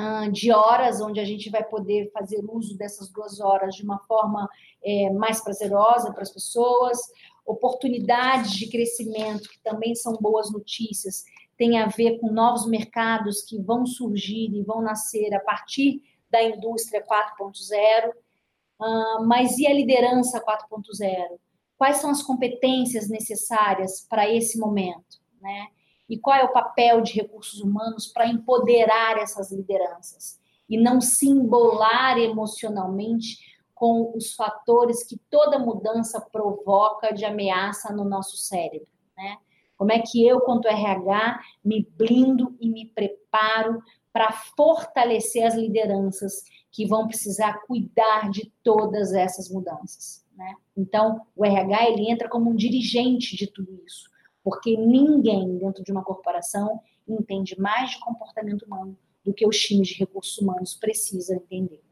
[0.00, 3.98] uh, de horas, onde a gente vai poder fazer uso dessas duas horas de uma
[4.00, 4.48] forma
[4.82, 6.98] é, mais prazerosa para as pessoas,
[7.46, 11.24] oportunidades de crescimento, que também são boas notícias,
[11.56, 16.42] tem a ver com novos mercados que vão surgir e vão nascer a partir da
[16.42, 21.38] indústria 4.0, uh, mas e a liderança 4.0?
[21.78, 25.68] Quais são as competências necessárias para esse momento, né?
[26.08, 31.28] E qual é o papel de recursos humanos para empoderar essas lideranças e não se
[31.28, 33.38] embolar emocionalmente
[33.76, 39.36] com os fatores que toda mudança provoca de ameaça no nosso cérebro, né?
[39.76, 46.42] Como é que eu, quanto RH, me blindo e me preparo para fortalecer as lideranças
[46.72, 50.24] que vão precisar cuidar de todas essas mudanças.
[50.34, 50.54] Né?
[50.74, 54.08] Então, o RH ele entra como um dirigente de tudo isso,
[54.42, 59.88] porque ninguém dentro de uma corporação entende mais de comportamento humano do que os times
[59.88, 61.84] de recursos humanos precisam entender.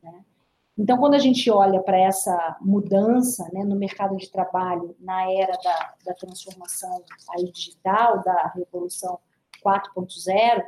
[0.00, 0.24] Né?
[0.76, 5.56] Então, quando a gente olha para essa mudança né, no mercado de trabalho, na era
[5.62, 9.18] da, da transformação aí digital, da revolução
[9.64, 10.64] 4.0,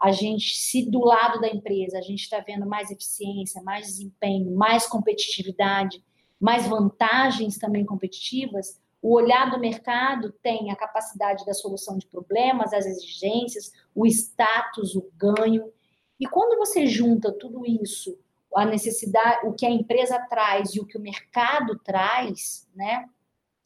[0.00, 4.50] a gente, se do lado da empresa a gente está vendo mais eficiência, mais desempenho,
[4.56, 6.02] mais competitividade,
[6.40, 12.72] mais vantagens também competitivas, o olhar do mercado tem a capacidade da solução de problemas,
[12.72, 15.70] as exigências, o status, o ganho.
[16.18, 18.18] E quando você junta tudo isso,
[18.54, 23.08] a necessidade, o que a empresa traz e o que o mercado traz, né?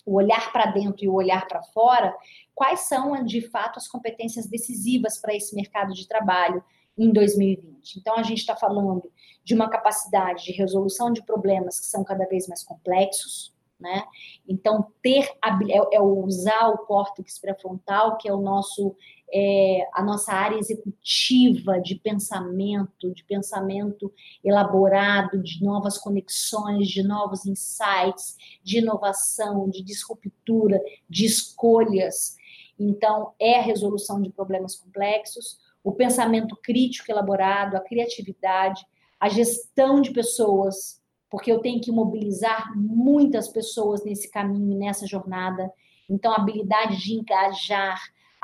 [0.04, 2.14] O olhar para dentro e o olhar para fora,
[2.54, 6.62] quais são, de fato, as competências decisivas para esse mercado de trabalho
[6.96, 7.98] em 2020.
[7.98, 9.10] Então, a gente está falando
[9.42, 14.04] de uma capacidade de resolução de problemas que são cada vez mais complexos, né?
[14.48, 18.94] Então, ter é, é usar o córtex pré-frontal, que é o nosso
[19.36, 24.12] é, a nossa área executiva de pensamento, de pensamento
[24.44, 32.36] elaborado, de novas conexões, de novos insights, de inovação, de disruptura, de escolhas.
[32.78, 38.86] Então, é a resolução de problemas complexos, o pensamento crítico elaborado, a criatividade,
[39.18, 45.72] a gestão de pessoas, porque eu tenho que mobilizar muitas pessoas nesse caminho, nessa jornada.
[46.08, 48.00] Então, a habilidade de engajar,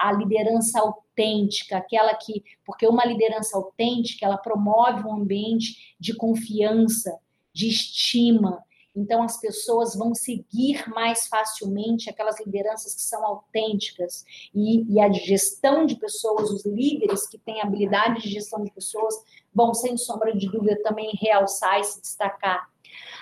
[0.08, 7.18] a liderança autêntica, aquela que, porque uma liderança autêntica, ela promove um ambiente de confiança,
[7.52, 14.24] de estima, então, as pessoas vão seguir mais facilmente aquelas lideranças que são autênticas.
[14.54, 19.14] E, e, a gestão de pessoas, os líderes que têm habilidade de gestão de pessoas,
[19.54, 22.68] vão, sem sombra de dúvida, também realçar e se destacar.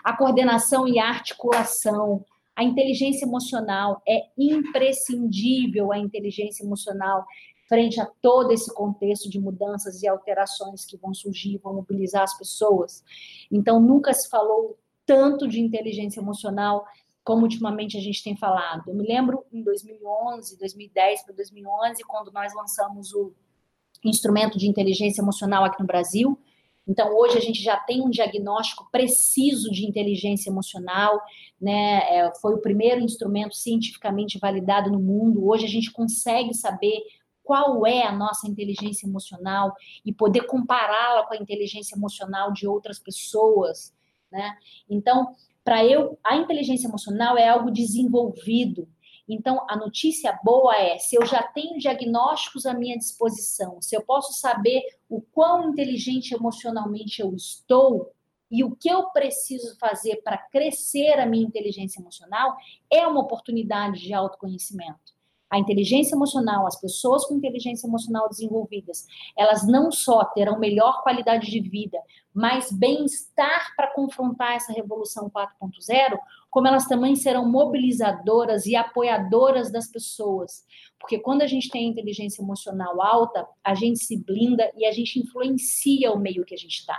[0.02, 2.24] A coordenação e a articulação.
[2.58, 7.24] A inteligência emocional é imprescindível a inteligência emocional
[7.68, 12.36] frente a todo esse contexto de mudanças e alterações que vão surgir, vão mobilizar as
[12.36, 13.04] pessoas.
[13.48, 16.84] Então, nunca se falou tanto de inteligência emocional
[17.22, 18.88] como ultimamente a gente tem falado.
[18.88, 23.32] Eu me lembro em 2011, 2010 para 2011, quando nós lançamos o
[24.04, 26.36] instrumento de inteligência emocional aqui no Brasil.
[26.88, 31.20] Então, hoje a gente já tem um diagnóstico preciso de inteligência emocional,
[31.60, 31.98] né?
[32.08, 35.46] É, foi o primeiro instrumento cientificamente validado no mundo.
[35.46, 37.02] Hoje a gente consegue saber
[37.44, 39.74] qual é a nossa inteligência emocional
[40.04, 43.92] e poder compará-la com a inteligência emocional de outras pessoas
[44.30, 44.56] né?
[44.88, 45.34] Então,
[45.64, 48.88] para eu, a inteligência emocional é algo desenvolvido.
[49.28, 54.02] Então, a notícia boa é: se eu já tenho diagnósticos à minha disposição, se eu
[54.02, 58.12] posso saber o quão inteligente emocionalmente eu estou,
[58.50, 62.56] e o que eu preciso fazer para crescer a minha inteligência emocional
[62.90, 65.17] é uma oportunidade de autoconhecimento.
[65.50, 71.50] A inteligência emocional, as pessoas com inteligência emocional desenvolvidas, elas não só terão melhor qualidade
[71.50, 71.98] de vida,
[72.34, 76.18] mais bem-estar para confrontar essa revolução 4.0,
[76.50, 80.64] como elas também serão mobilizadoras e apoiadoras das pessoas.
[81.00, 85.18] Porque quando a gente tem inteligência emocional alta, a gente se blinda e a gente
[85.18, 86.98] influencia o meio que a gente está.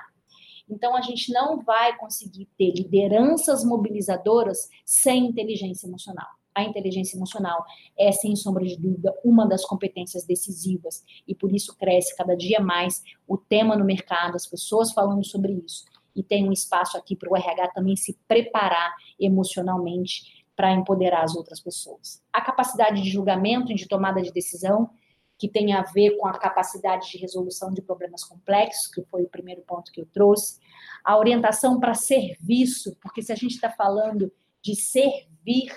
[0.68, 6.39] Então, a gente não vai conseguir ter lideranças mobilizadoras sem inteligência emocional.
[6.60, 7.64] A inteligência emocional
[7.98, 12.60] é, sem sombra de dúvida, uma das competências decisivas e por isso cresce cada dia
[12.60, 15.86] mais o tema no mercado, as pessoas falando sobre isso.
[16.16, 21.36] E tem um espaço aqui para o RH também se preparar emocionalmente para empoderar as
[21.36, 22.22] outras pessoas.
[22.34, 24.90] A capacidade de julgamento e de tomada de decisão
[25.38, 29.30] que tem a ver com a capacidade de resolução de problemas complexos, que foi o
[29.30, 30.60] primeiro ponto que eu trouxe,
[31.02, 34.30] a orientação para serviço, porque se a gente está falando
[34.62, 35.72] de servir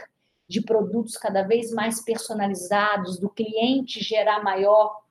[0.49, 5.03] de produtos cada vez mais personalizados, do cliente gerar maior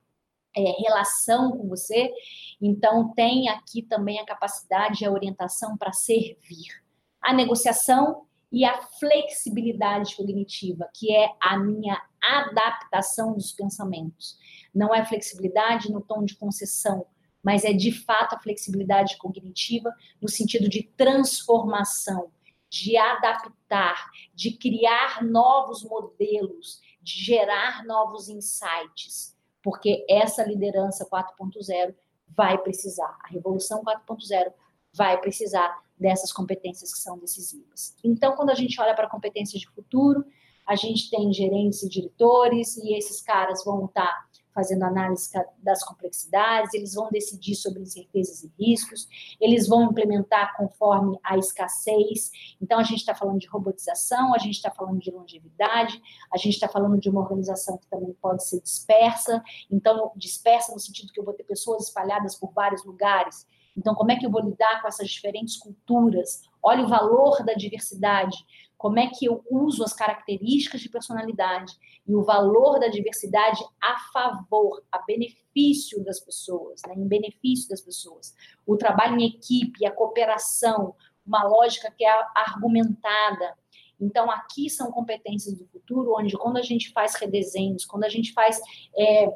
[0.56, 2.14] é, relação com você,
[2.62, 6.82] então tem aqui também a capacidade e a orientação para servir.
[7.22, 14.38] A negociação e a flexibilidade cognitiva, que é a minha adaptação dos pensamentos.
[14.76, 17.06] Não é flexibilidade no tom de concessão,
[17.42, 22.30] mas é de fato a flexibilidade cognitiva no sentido de transformação,
[22.72, 31.94] de adaptar, de criar novos modelos, de gerar novos insights, porque essa liderança 4.0
[32.30, 34.54] vai precisar, a revolução 4.0
[34.94, 37.94] vai precisar dessas competências que são decisivas.
[38.02, 40.26] Então, quando a gente olha para competências de futuro,
[40.66, 46.74] a gente tem gerentes e diretores, e esses caras vão estar fazendo análise das complexidades,
[46.74, 49.08] eles vão decidir sobre incertezas e riscos,
[49.40, 52.32] eles vão implementar conforme a escassez.
[52.62, 56.54] Então, a gente está falando de robotização, a gente está falando de longevidade, a gente
[56.54, 59.44] está falando de uma organização que também pode ser dispersa.
[59.70, 63.46] Então, dispersa no sentido que eu vou ter pessoas espalhadas por vários lugares
[63.76, 66.42] então, como é que eu vou lidar com essas diferentes culturas?
[66.62, 68.38] Olha o valor da diversidade.
[68.82, 71.72] Como é que eu uso as características de personalidade
[72.08, 76.96] e o valor da diversidade a favor, a benefício das pessoas, né?
[76.98, 78.34] em benefício das pessoas.
[78.66, 83.56] O trabalho em equipe, a cooperação, uma lógica que é argumentada.
[84.00, 88.34] Então, aqui são competências do futuro, onde quando a gente faz redesenhos, quando a gente
[88.34, 88.60] faz
[88.98, 89.32] é,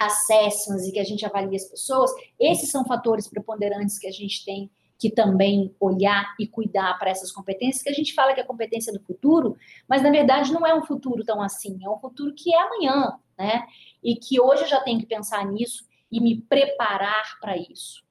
[0.00, 4.42] assessments e que a gente avalia as pessoas, esses são fatores preponderantes que a gente
[4.42, 4.70] tem
[5.00, 8.92] que também olhar e cuidar para essas competências, que a gente fala que é competência
[8.92, 9.56] do futuro,
[9.88, 13.18] mas na verdade não é um futuro tão assim, é um futuro que é amanhã,
[13.38, 13.66] né?
[14.02, 18.04] E que hoje eu já tenho que pensar nisso e me preparar para isso.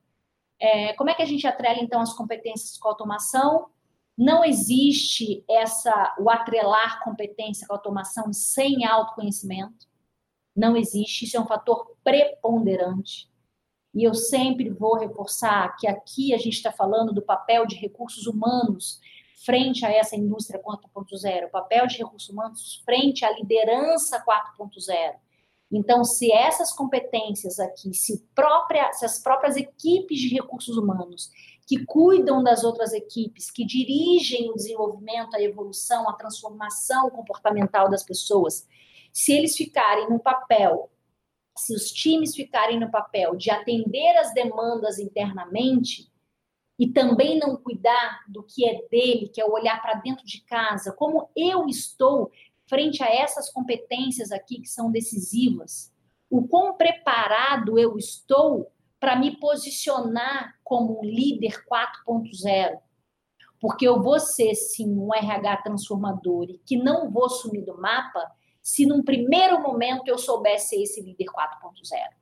[0.59, 3.67] É, como é que a gente atrela então as competências com a automação?
[4.17, 9.87] Não existe essa o atrelar competência com a automação sem autoconhecimento
[10.59, 13.29] não existe, isso é um fator preponderante.
[13.93, 18.27] E eu sempre vou reforçar que aqui a gente está falando do papel de recursos
[18.27, 18.99] humanos
[19.45, 25.15] frente a essa indústria 4.0, o papel de recursos humanos frente à liderança 4.0.
[25.71, 31.29] Então, se essas competências aqui, se, própria, se as próprias equipes de recursos humanos
[31.67, 38.03] que cuidam das outras equipes, que dirigem o desenvolvimento, a evolução, a transformação comportamental das
[38.03, 38.67] pessoas,
[39.13, 40.89] se eles ficarem no papel,
[41.59, 46.09] se os times ficarem no papel de atender as demandas internamente
[46.77, 50.93] e também não cuidar do que é dele, que é olhar para dentro de casa,
[50.93, 52.31] como eu estou
[52.67, 55.91] frente a essas competências aqui que são decisivas,
[56.29, 62.79] o quão preparado eu estou para me posicionar como um líder 4.0.
[63.59, 68.31] Porque eu vou ser, sim, um RH transformador e que não vou sumir do mapa
[68.69, 72.19] se num primeiro momento eu soubesse ser esse líder 4.0.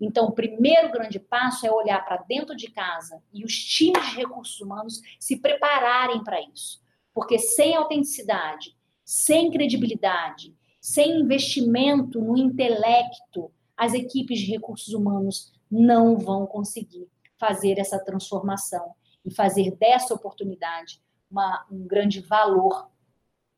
[0.00, 4.16] Então, o primeiro grande passo é olhar para dentro de casa e os times de
[4.16, 6.82] recursos humanos se prepararem para isso.
[7.12, 8.74] Porque sem autenticidade,
[9.04, 17.06] sem credibilidade, sem investimento no intelecto, as equipes de recursos humanos não vão conseguir
[17.38, 22.90] fazer essa transformação e fazer dessa oportunidade uma, um grande valor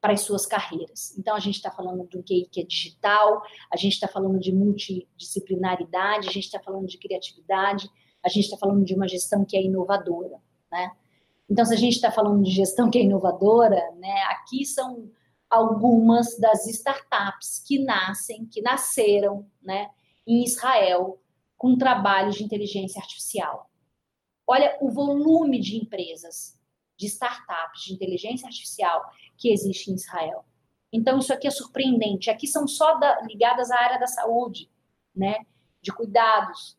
[0.01, 1.16] para as suas carreiras.
[1.18, 3.42] Então, a gente está falando QI que é digital,
[3.72, 7.90] a gente está falando de multidisciplinaridade, a gente está falando de criatividade,
[8.22, 10.40] a gente está falando de uma gestão que é inovadora,
[10.70, 10.92] né?
[11.51, 15.11] Então, se a gente está falando de gestão que é inovadora, né, aqui são
[15.49, 19.88] algumas das startups que nascem, que nasceram, né,
[20.26, 21.18] em Israel
[21.57, 23.70] com trabalhos de inteligência artificial.
[24.46, 26.57] Olha o volume de empresas,
[26.99, 30.44] de startups, de inteligência artificial que existe em Israel.
[30.92, 32.30] Então, isso aqui é surpreendente.
[32.30, 34.70] Aqui são só da, ligadas à área da saúde,
[35.14, 35.36] né?
[35.80, 36.76] De cuidados.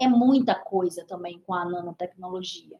[0.00, 2.78] É muita coisa também com a nanotecnologia.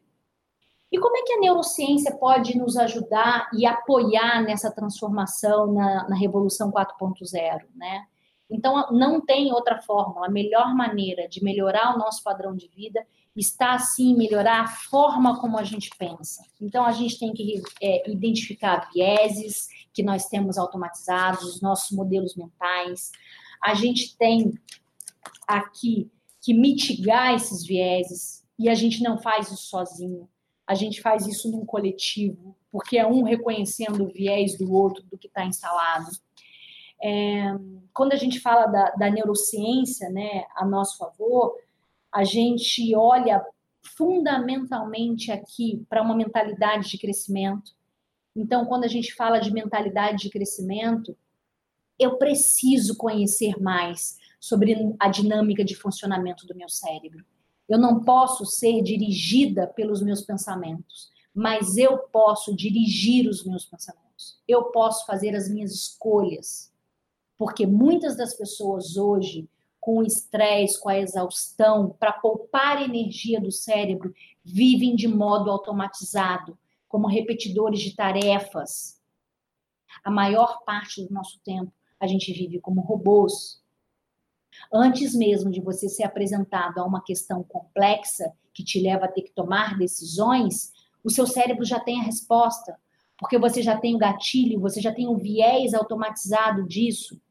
[0.91, 6.15] E como é que a neurociência pode nos ajudar e apoiar nessa transformação na, na
[6.15, 8.05] Revolução 4.0, né?
[8.49, 10.27] Então, não tem outra fórmula.
[10.27, 13.05] A melhor maneira de melhorar o nosso padrão de vida
[13.41, 16.43] está, assim, melhorar a forma como a gente pensa.
[16.59, 22.35] Então, a gente tem que é, identificar vieses que nós temos automatizados, os nossos modelos
[22.35, 23.11] mentais.
[23.63, 24.53] A gente tem
[25.47, 26.11] aqui
[26.41, 30.27] que mitigar esses vieses, e a gente não faz isso sozinho
[30.67, 35.17] a gente faz isso num coletivo, porque é um reconhecendo o viés do outro, do
[35.17, 36.11] que está instalado.
[37.01, 37.55] É,
[37.93, 41.55] quando a gente fala da, da neurociência, né, a nosso favor,
[42.17, 43.45] a gente olha
[43.95, 47.75] fundamentalmente aqui para uma mentalidade de crescimento.
[48.35, 51.15] Então, quando a gente fala de mentalidade de crescimento,
[51.99, 57.23] eu preciso conhecer mais sobre a dinâmica de funcionamento do meu cérebro.
[57.69, 64.41] Eu não posso ser dirigida pelos meus pensamentos, mas eu posso dirigir os meus pensamentos.
[64.47, 66.73] Eu posso fazer as minhas escolhas.
[67.37, 69.47] Porque muitas das pessoas hoje,
[69.87, 74.13] com o estresse, com a exaustão, para poupar energia do cérebro,
[74.43, 76.59] vivem de modo automatizado,
[76.89, 79.01] como repetidores de tarefas.
[80.03, 83.63] A maior parte do nosso tempo a gente vive como robôs,
[84.73, 89.21] Antes mesmo de você ser apresentado a uma questão complexa que te leva a ter
[89.21, 92.77] que tomar decisões, o seu cérebro já tem a resposta,
[93.17, 97.21] porque você já tem o gatilho, você já tem o viés automatizado disso.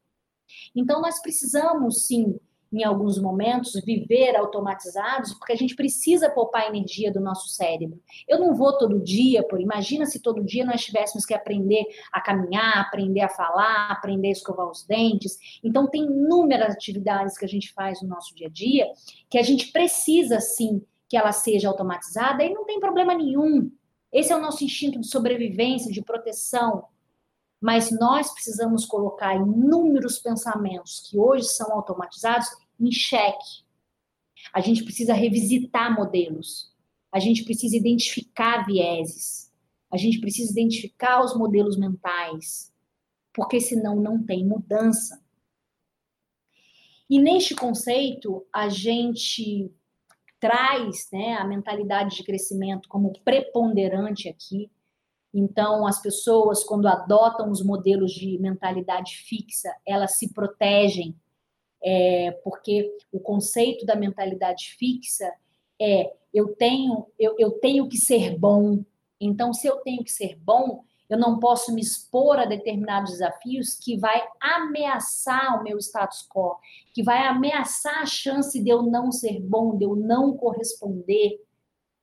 [0.75, 2.39] Então, nós precisamos, sim,
[2.71, 7.99] em alguns momentos, viver automatizados, porque a gente precisa poupar a energia do nosso cérebro.
[8.27, 12.21] Eu não vou todo dia, por imagina se todo dia nós tivéssemos que aprender a
[12.21, 15.37] caminhar, aprender a falar, aprender a escovar os dentes.
[15.63, 18.87] Então, tem inúmeras atividades que a gente faz no nosso dia a dia
[19.29, 23.71] que a gente precisa, sim, que ela seja automatizada e não tem problema nenhum.
[24.11, 26.85] Esse é o nosso instinto de sobrevivência, de proteção.
[27.59, 32.47] Mas nós precisamos colocar inúmeros pensamentos que hoje são automatizados
[32.79, 33.65] em xeque.
[34.53, 36.71] A gente precisa revisitar modelos.
[37.11, 39.51] A gente precisa identificar vieses.
[39.91, 42.71] A gente precisa identificar os modelos mentais.
[43.33, 45.19] Porque senão não tem mudança.
[47.09, 49.71] E neste conceito, a gente
[50.39, 54.69] traz né, a mentalidade de crescimento como preponderante aqui,
[55.39, 61.15] então, as pessoas, quando adotam os modelos de mentalidade fixa, elas se protegem,
[61.79, 65.31] é, porque o conceito da mentalidade fixa
[65.79, 68.83] é eu tenho, eu, eu tenho que ser bom.
[69.21, 73.75] Então, se eu tenho que ser bom, eu não posso me expor a determinados desafios
[73.75, 76.57] que vai ameaçar o meu status quo,
[76.95, 81.39] que vai ameaçar a chance de eu não ser bom, de eu não corresponder.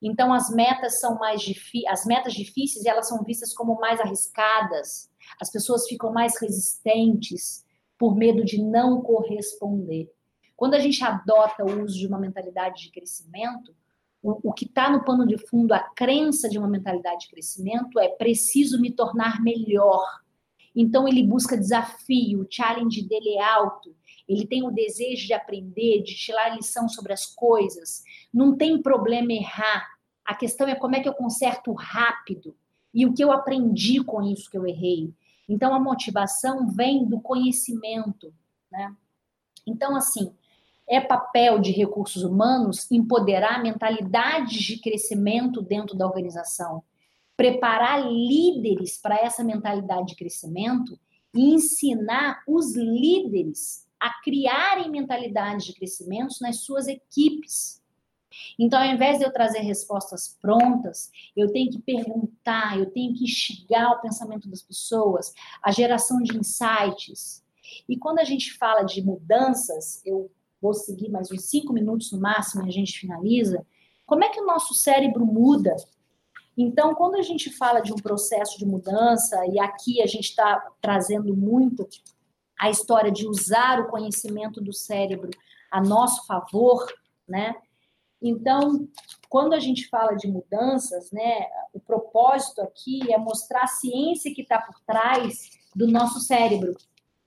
[0.06, 1.42] Então as metas são mais
[1.88, 5.10] as metas difíceis elas são vistas como mais arriscadas.
[5.40, 7.64] As pessoas ficam mais resistentes
[7.98, 10.12] por medo de não corresponder.
[10.54, 13.74] Quando a gente adota o uso de uma mentalidade de crescimento,
[14.22, 17.98] o, o que está no pano de fundo, a crença de uma mentalidade de crescimento
[17.98, 20.04] é preciso me tornar melhor.
[20.76, 23.96] Então ele busca desafio, o challenge dele é alto.
[24.28, 28.02] Ele tem o desejo de aprender, de tirar lição sobre as coisas.
[28.32, 29.93] Não tem problema errar.
[30.24, 32.56] A questão é como é que eu conserto rápido
[32.92, 35.12] e o que eu aprendi com isso que eu errei.
[35.48, 38.32] Então, a motivação vem do conhecimento,
[38.70, 38.94] né?
[39.66, 40.32] Então, assim,
[40.86, 46.82] é papel de recursos humanos empoderar mentalidades de crescimento dentro da organização,
[47.36, 50.98] preparar líderes para essa mentalidade de crescimento
[51.34, 57.82] e ensinar os líderes a criarem mentalidades de crescimento nas suas equipes.
[58.58, 63.24] Então, ao invés de eu trazer respostas prontas, eu tenho que perguntar, eu tenho que
[63.24, 65.32] instigar o pensamento das pessoas,
[65.62, 67.42] a geração de insights.
[67.88, 70.30] E quando a gente fala de mudanças, eu
[70.60, 73.66] vou seguir mais uns cinco minutos no máximo e a gente finaliza.
[74.06, 75.74] Como é que o nosso cérebro muda?
[76.56, 80.70] Então, quando a gente fala de um processo de mudança, e aqui a gente está
[80.80, 81.88] trazendo muito
[82.58, 85.30] a história de usar o conhecimento do cérebro
[85.70, 86.86] a nosso favor,
[87.28, 87.54] né?
[88.26, 88.88] Então,
[89.28, 94.40] quando a gente fala de mudanças, né, o propósito aqui é mostrar a ciência que
[94.40, 96.74] está por trás do nosso cérebro,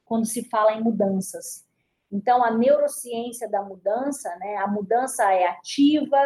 [0.04, 1.64] quando se fala em mudanças.
[2.12, 6.18] Então, a neurociência da mudança, né, a mudança é ativa,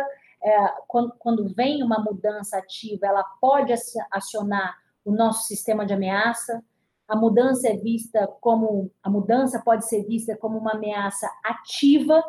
[0.42, 3.74] é, quando, quando vem uma mudança ativa, ela pode
[4.10, 6.64] acionar o nosso sistema de ameaça.
[7.10, 12.24] A mudança é vista como a mudança pode ser vista como uma ameaça ativa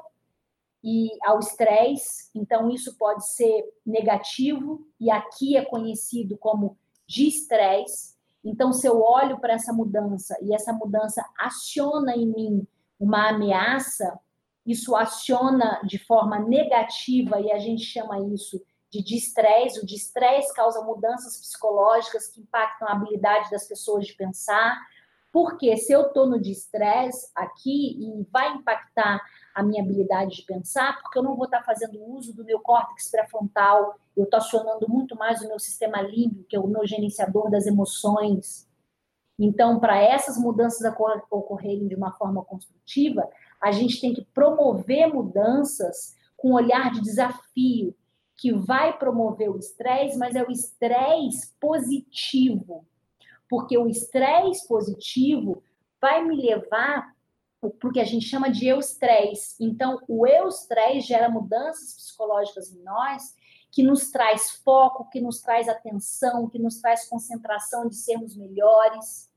[0.82, 2.30] e ao estresse.
[2.34, 6.76] Então isso pode ser negativo e aqui é conhecido como
[7.06, 8.16] de estresse.
[8.44, 12.66] Então se eu olho para essa mudança e essa mudança aciona em mim
[12.98, 14.18] uma ameaça,
[14.66, 18.60] isso aciona de forma negativa e a gente chama isso
[18.90, 19.78] de distress.
[19.78, 24.78] O distress causa mudanças psicológicas que impactam a habilidade das pessoas de pensar.
[25.32, 29.18] Porque se eu estou no distress aqui e vai impactar
[29.54, 32.60] a minha habilidade de pensar, porque eu não vou estar tá fazendo uso do meu
[32.60, 36.86] córtex pré-frontal, eu estou acionando muito mais o meu sistema límbico, que é o meu
[36.86, 38.68] gerenciador das emoções.
[39.38, 40.80] Então, para essas mudanças
[41.30, 43.26] ocorrerem de uma forma construtiva,
[43.60, 47.94] a gente tem que promover mudanças com olhar de desafio,
[48.36, 52.84] que vai promover o estresse, mas é o estresse positivo.
[53.52, 55.62] Porque o estresse positivo
[56.00, 57.14] vai me levar
[57.78, 59.56] porque a gente chama de eustress.
[59.60, 63.34] Então, o eustress gera mudanças psicológicas em nós
[63.70, 69.30] que nos traz foco, que nos traz atenção, que nos traz concentração de sermos melhores.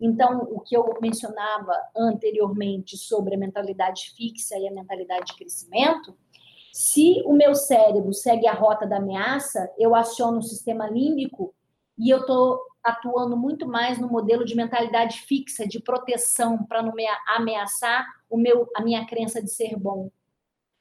[0.00, 6.16] Então, o que eu mencionava anteriormente sobre a mentalidade fixa e a mentalidade de crescimento,
[6.72, 11.52] se o meu cérebro segue a rota da ameaça, eu aciono o sistema límbico
[11.98, 16.94] e eu estou atuando muito mais no modelo de mentalidade fixa, de proteção, para não
[16.94, 20.10] me ameaçar o meu, a minha crença de ser bom.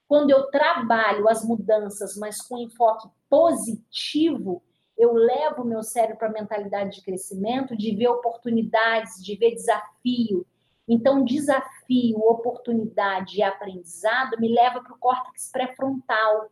[0.08, 4.64] Quando eu trabalho as mudanças, mas com enfoque positivo,
[4.98, 9.54] eu levo o meu cérebro para a mentalidade de crescimento, de ver oportunidades, de ver
[9.54, 10.46] desafio.
[10.88, 16.50] Então, desafio, oportunidade e aprendizado me leva para o córtex pré-frontal.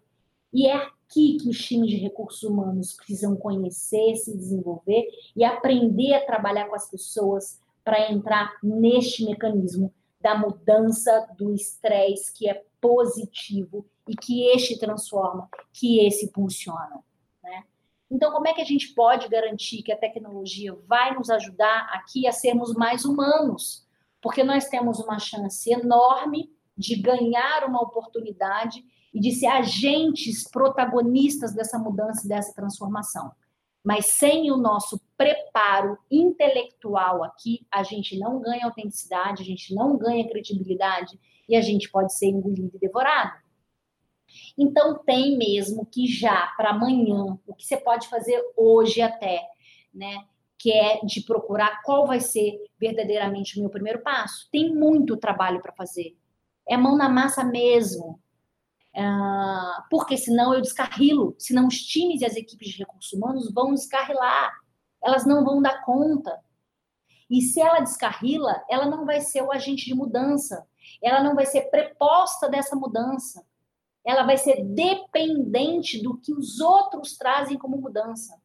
[0.56, 6.14] E é aqui que os times de recursos humanos precisam conhecer, se desenvolver e aprender
[6.14, 12.64] a trabalhar com as pessoas para entrar neste mecanismo da mudança do estresse que é
[12.80, 17.04] positivo e que este transforma, que esse funciona.
[18.10, 22.26] Então, como é que a gente pode garantir que a tecnologia vai nos ajudar aqui
[22.28, 23.86] a sermos mais humanos?
[24.22, 28.86] Porque nós temos uma chance enorme de ganhar uma oportunidade
[29.16, 33.32] e de ser agentes protagonistas dessa mudança e dessa transformação.
[33.82, 39.98] Mas sem o nosso preparo intelectual aqui, a gente não ganha autenticidade, a gente não
[39.98, 43.40] ganha credibilidade e a gente pode ser engolido e devorado.
[44.58, 49.48] Então, tem mesmo que já para amanhã, o que você pode fazer hoje até,
[49.94, 50.26] né?
[50.58, 54.50] Que é de procurar qual vai ser verdadeiramente o meu primeiro passo.
[54.52, 56.18] Tem muito trabalho para fazer.
[56.68, 58.20] É mão na massa mesmo.
[58.96, 63.74] Uh, porque senão eu descarrilo, senão os times e as equipes de recursos humanos vão
[63.74, 64.54] descarrilar,
[65.04, 66.40] elas não vão dar conta.
[67.30, 70.66] E se ela descarrila, ela não vai ser o agente de mudança,
[71.02, 73.46] ela não vai ser preposta dessa mudança.
[74.06, 78.40] Ela vai ser dependente do que os outros trazem como mudança.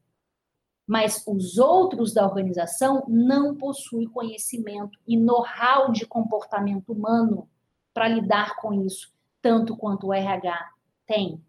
[0.87, 7.47] Mas os outros da organização não possuem conhecimento e know-how de comportamento humano
[7.93, 10.71] para lidar com isso, tanto quanto o RH
[11.05, 11.43] tem.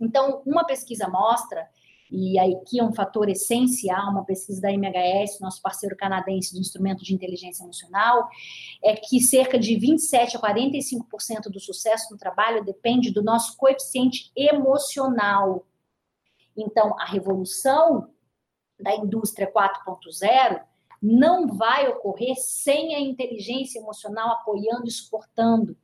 [0.00, 1.68] Então, uma pesquisa mostra
[2.12, 7.02] e aqui é um fator essencial, uma pesquisa da MHS, nosso parceiro canadense de instrumento
[7.02, 8.28] de inteligência emocional,
[8.84, 14.30] é que cerca de 27 a 45% do sucesso no trabalho depende do nosso coeficiente
[14.36, 15.66] emocional.
[16.54, 18.10] Então, a revolução
[18.78, 20.62] da indústria 4.0
[21.00, 25.76] não vai ocorrer sem a inteligência emocional apoiando e suportando,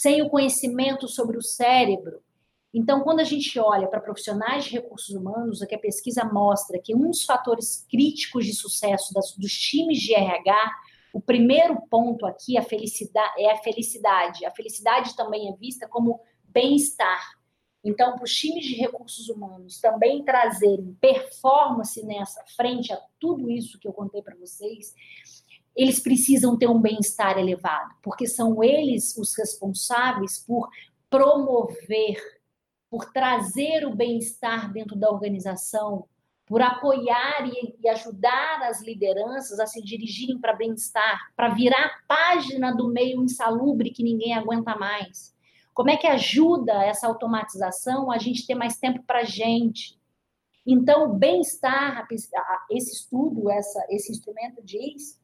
[0.00, 2.22] sem o conhecimento sobre o cérebro,
[2.72, 6.78] então, quando a gente olha para profissionais de recursos humanos, o que a pesquisa mostra
[6.78, 10.76] que um dos fatores críticos de sucesso das, dos times de RH,
[11.14, 14.44] o primeiro ponto aqui a felicidade, é a felicidade.
[14.44, 17.38] A felicidade também é vista como bem-estar.
[17.82, 23.78] Então, para os times de recursos humanos também trazerem performance nessa frente a tudo isso
[23.78, 24.94] que eu contei para vocês,
[25.78, 30.68] eles precisam ter um bem-estar elevado, porque são eles os responsáveis por
[31.08, 32.20] promover
[32.90, 36.06] por trazer o bem-estar dentro da organização,
[36.46, 42.74] por apoiar e, ajudar as lideranças a se dirigirem para bem-estar, para virar a página
[42.74, 45.36] do meio insalubre que ninguém aguenta mais.
[45.74, 49.98] Como é que ajuda essa automatização a gente ter mais tempo para a gente?
[50.66, 52.06] Então, o bem-estar,
[52.70, 55.20] esse estudo, essa, esse instrumento diz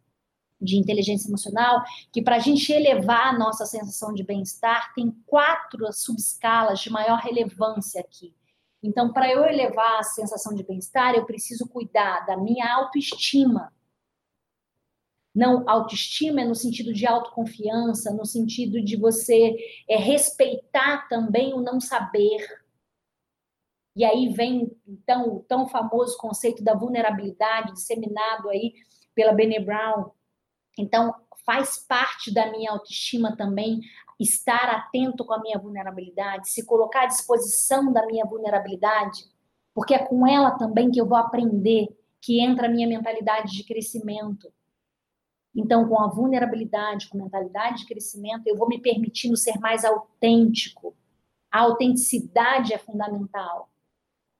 [0.64, 5.92] de inteligência emocional, que para a gente elevar a nossa sensação de bem-estar, tem quatro
[5.92, 8.34] subescalas de maior relevância aqui.
[8.82, 13.72] Então, para eu elevar a sensação de bem-estar, eu preciso cuidar da minha autoestima.
[15.34, 19.56] Não, autoestima é no sentido de autoconfiança, no sentido de você
[19.88, 22.46] é, respeitar também o não saber.
[23.96, 28.74] E aí vem, então, o tão famoso conceito da vulnerabilidade, disseminado aí
[29.14, 30.10] pela Bene Brown,
[30.78, 31.14] então,
[31.44, 33.80] faz parte da minha autoestima também
[34.18, 39.24] estar atento com a minha vulnerabilidade, se colocar à disposição da minha vulnerabilidade,
[39.74, 41.88] porque é com ela também que eu vou aprender,
[42.20, 44.52] que entra a minha mentalidade de crescimento.
[45.54, 49.84] Então, com a vulnerabilidade, com a mentalidade de crescimento, eu vou me permitindo ser mais
[49.84, 50.96] autêntico.
[51.50, 53.68] A autenticidade é fundamental.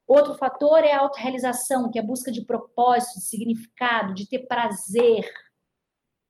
[0.07, 4.41] Outro fator é a autorrealização, que é a busca de propósito, de significado, de ter
[4.41, 5.25] prazer,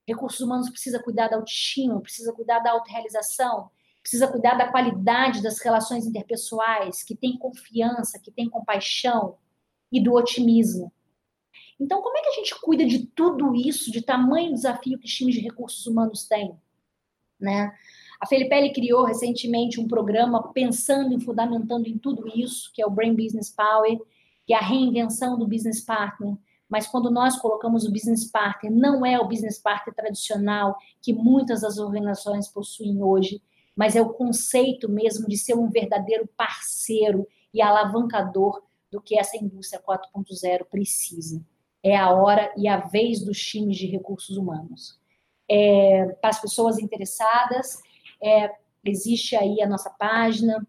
[0.06, 3.70] Recursos humanos precisa cuidar da autoestima, precisa cuidar da autorrealização,
[4.02, 9.38] precisa cuidar da qualidade das relações interpessoais, que tem confiança, que tem compaixão
[9.90, 10.92] e do otimismo.
[11.80, 15.12] Então, como é que a gente cuida de tudo isso, de tamanho desafio que os
[15.12, 16.54] times de recursos humanos têm?
[17.40, 17.72] Né?
[18.20, 22.90] A Felipe criou recentemente um programa pensando e fundamentando em tudo isso, que é o
[22.90, 23.98] Brain Business Power,
[24.46, 26.36] que é a reinvenção do business partner,
[26.74, 31.60] mas quando nós colocamos o business partner, não é o business partner tradicional que muitas
[31.60, 33.40] das organizações possuem hoje,
[33.76, 38.60] mas é o conceito mesmo de ser um verdadeiro parceiro e alavancador
[38.90, 41.40] do que essa indústria 4.0 precisa.
[41.80, 44.98] É a hora e a vez dos times de recursos humanos.
[45.48, 47.80] É, para as pessoas interessadas,
[48.20, 48.50] é,
[48.84, 50.66] existe aí a nossa página,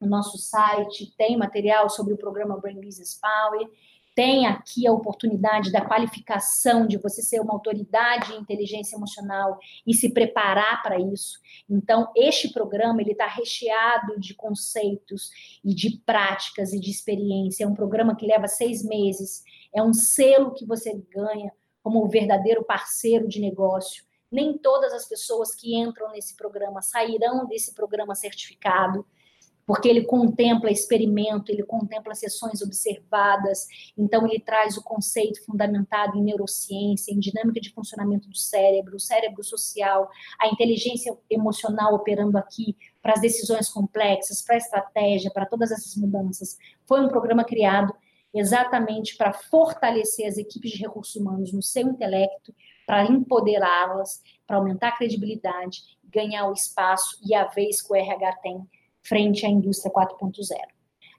[0.00, 3.68] o nosso site, tem material sobre o programa Brain Business Power
[4.14, 9.94] tem aqui a oportunidade da qualificação, de você ser uma autoridade em inteligência emocional e
[9.94, 11.38] se preparar para isso.
[11.68, 15.30] Então, este programa ele está recheado de conceitos
[15.64, 17.64] e de práticas e de experiência.
[17.64, 19.42] É um programa que leva seis meses.
[19.74, 21.52] É um selo que você ganha
[21.82, 24.04] como o verdadeiro parceiro de negócio.
[24.30, 29.06] Nem todas as pessoas que entram nesse programa sairão desse programa certificado
[29.66, 36.22] porque ele contempla experimento, ele contempla sessões observadas, então ele traz o conceito fundamentado em
[36.22, 40.08] neurociência, em dinâmica de funcionamento do cérebro, o cérebro social,
[40.40, 45.96] a inteligência emocional operando aqui para as decisões complexas, para a estratégia, para todas essas
[45.96, 46.58] mudanças.
[46.86, 47.94] Foi um programa criado
[48.34, 52.54] exatamente para fortalecer as equipes de recursos humanos no seu intelecto,
[52.86, 58.36] para empoderá-las, para aumentar a credibilidade, ganhar o espaço e a vez que o RH
[58.42, 58.68] tem
[59.02, 60.56] frente à indústria 4.0.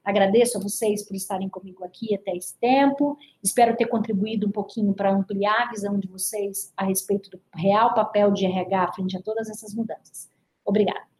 [0.03, 3.17] Agradeço a vocês por estarem comigo aqui até esse tempo.
[3.41, 7.93] Espero ter contribuído um pouquinho para ampliar a visão de vocês a respeito do real
[7.93, 10.29] papel de RH frente a todas essas mudanças.
[10.65, 11.12] Obrigada.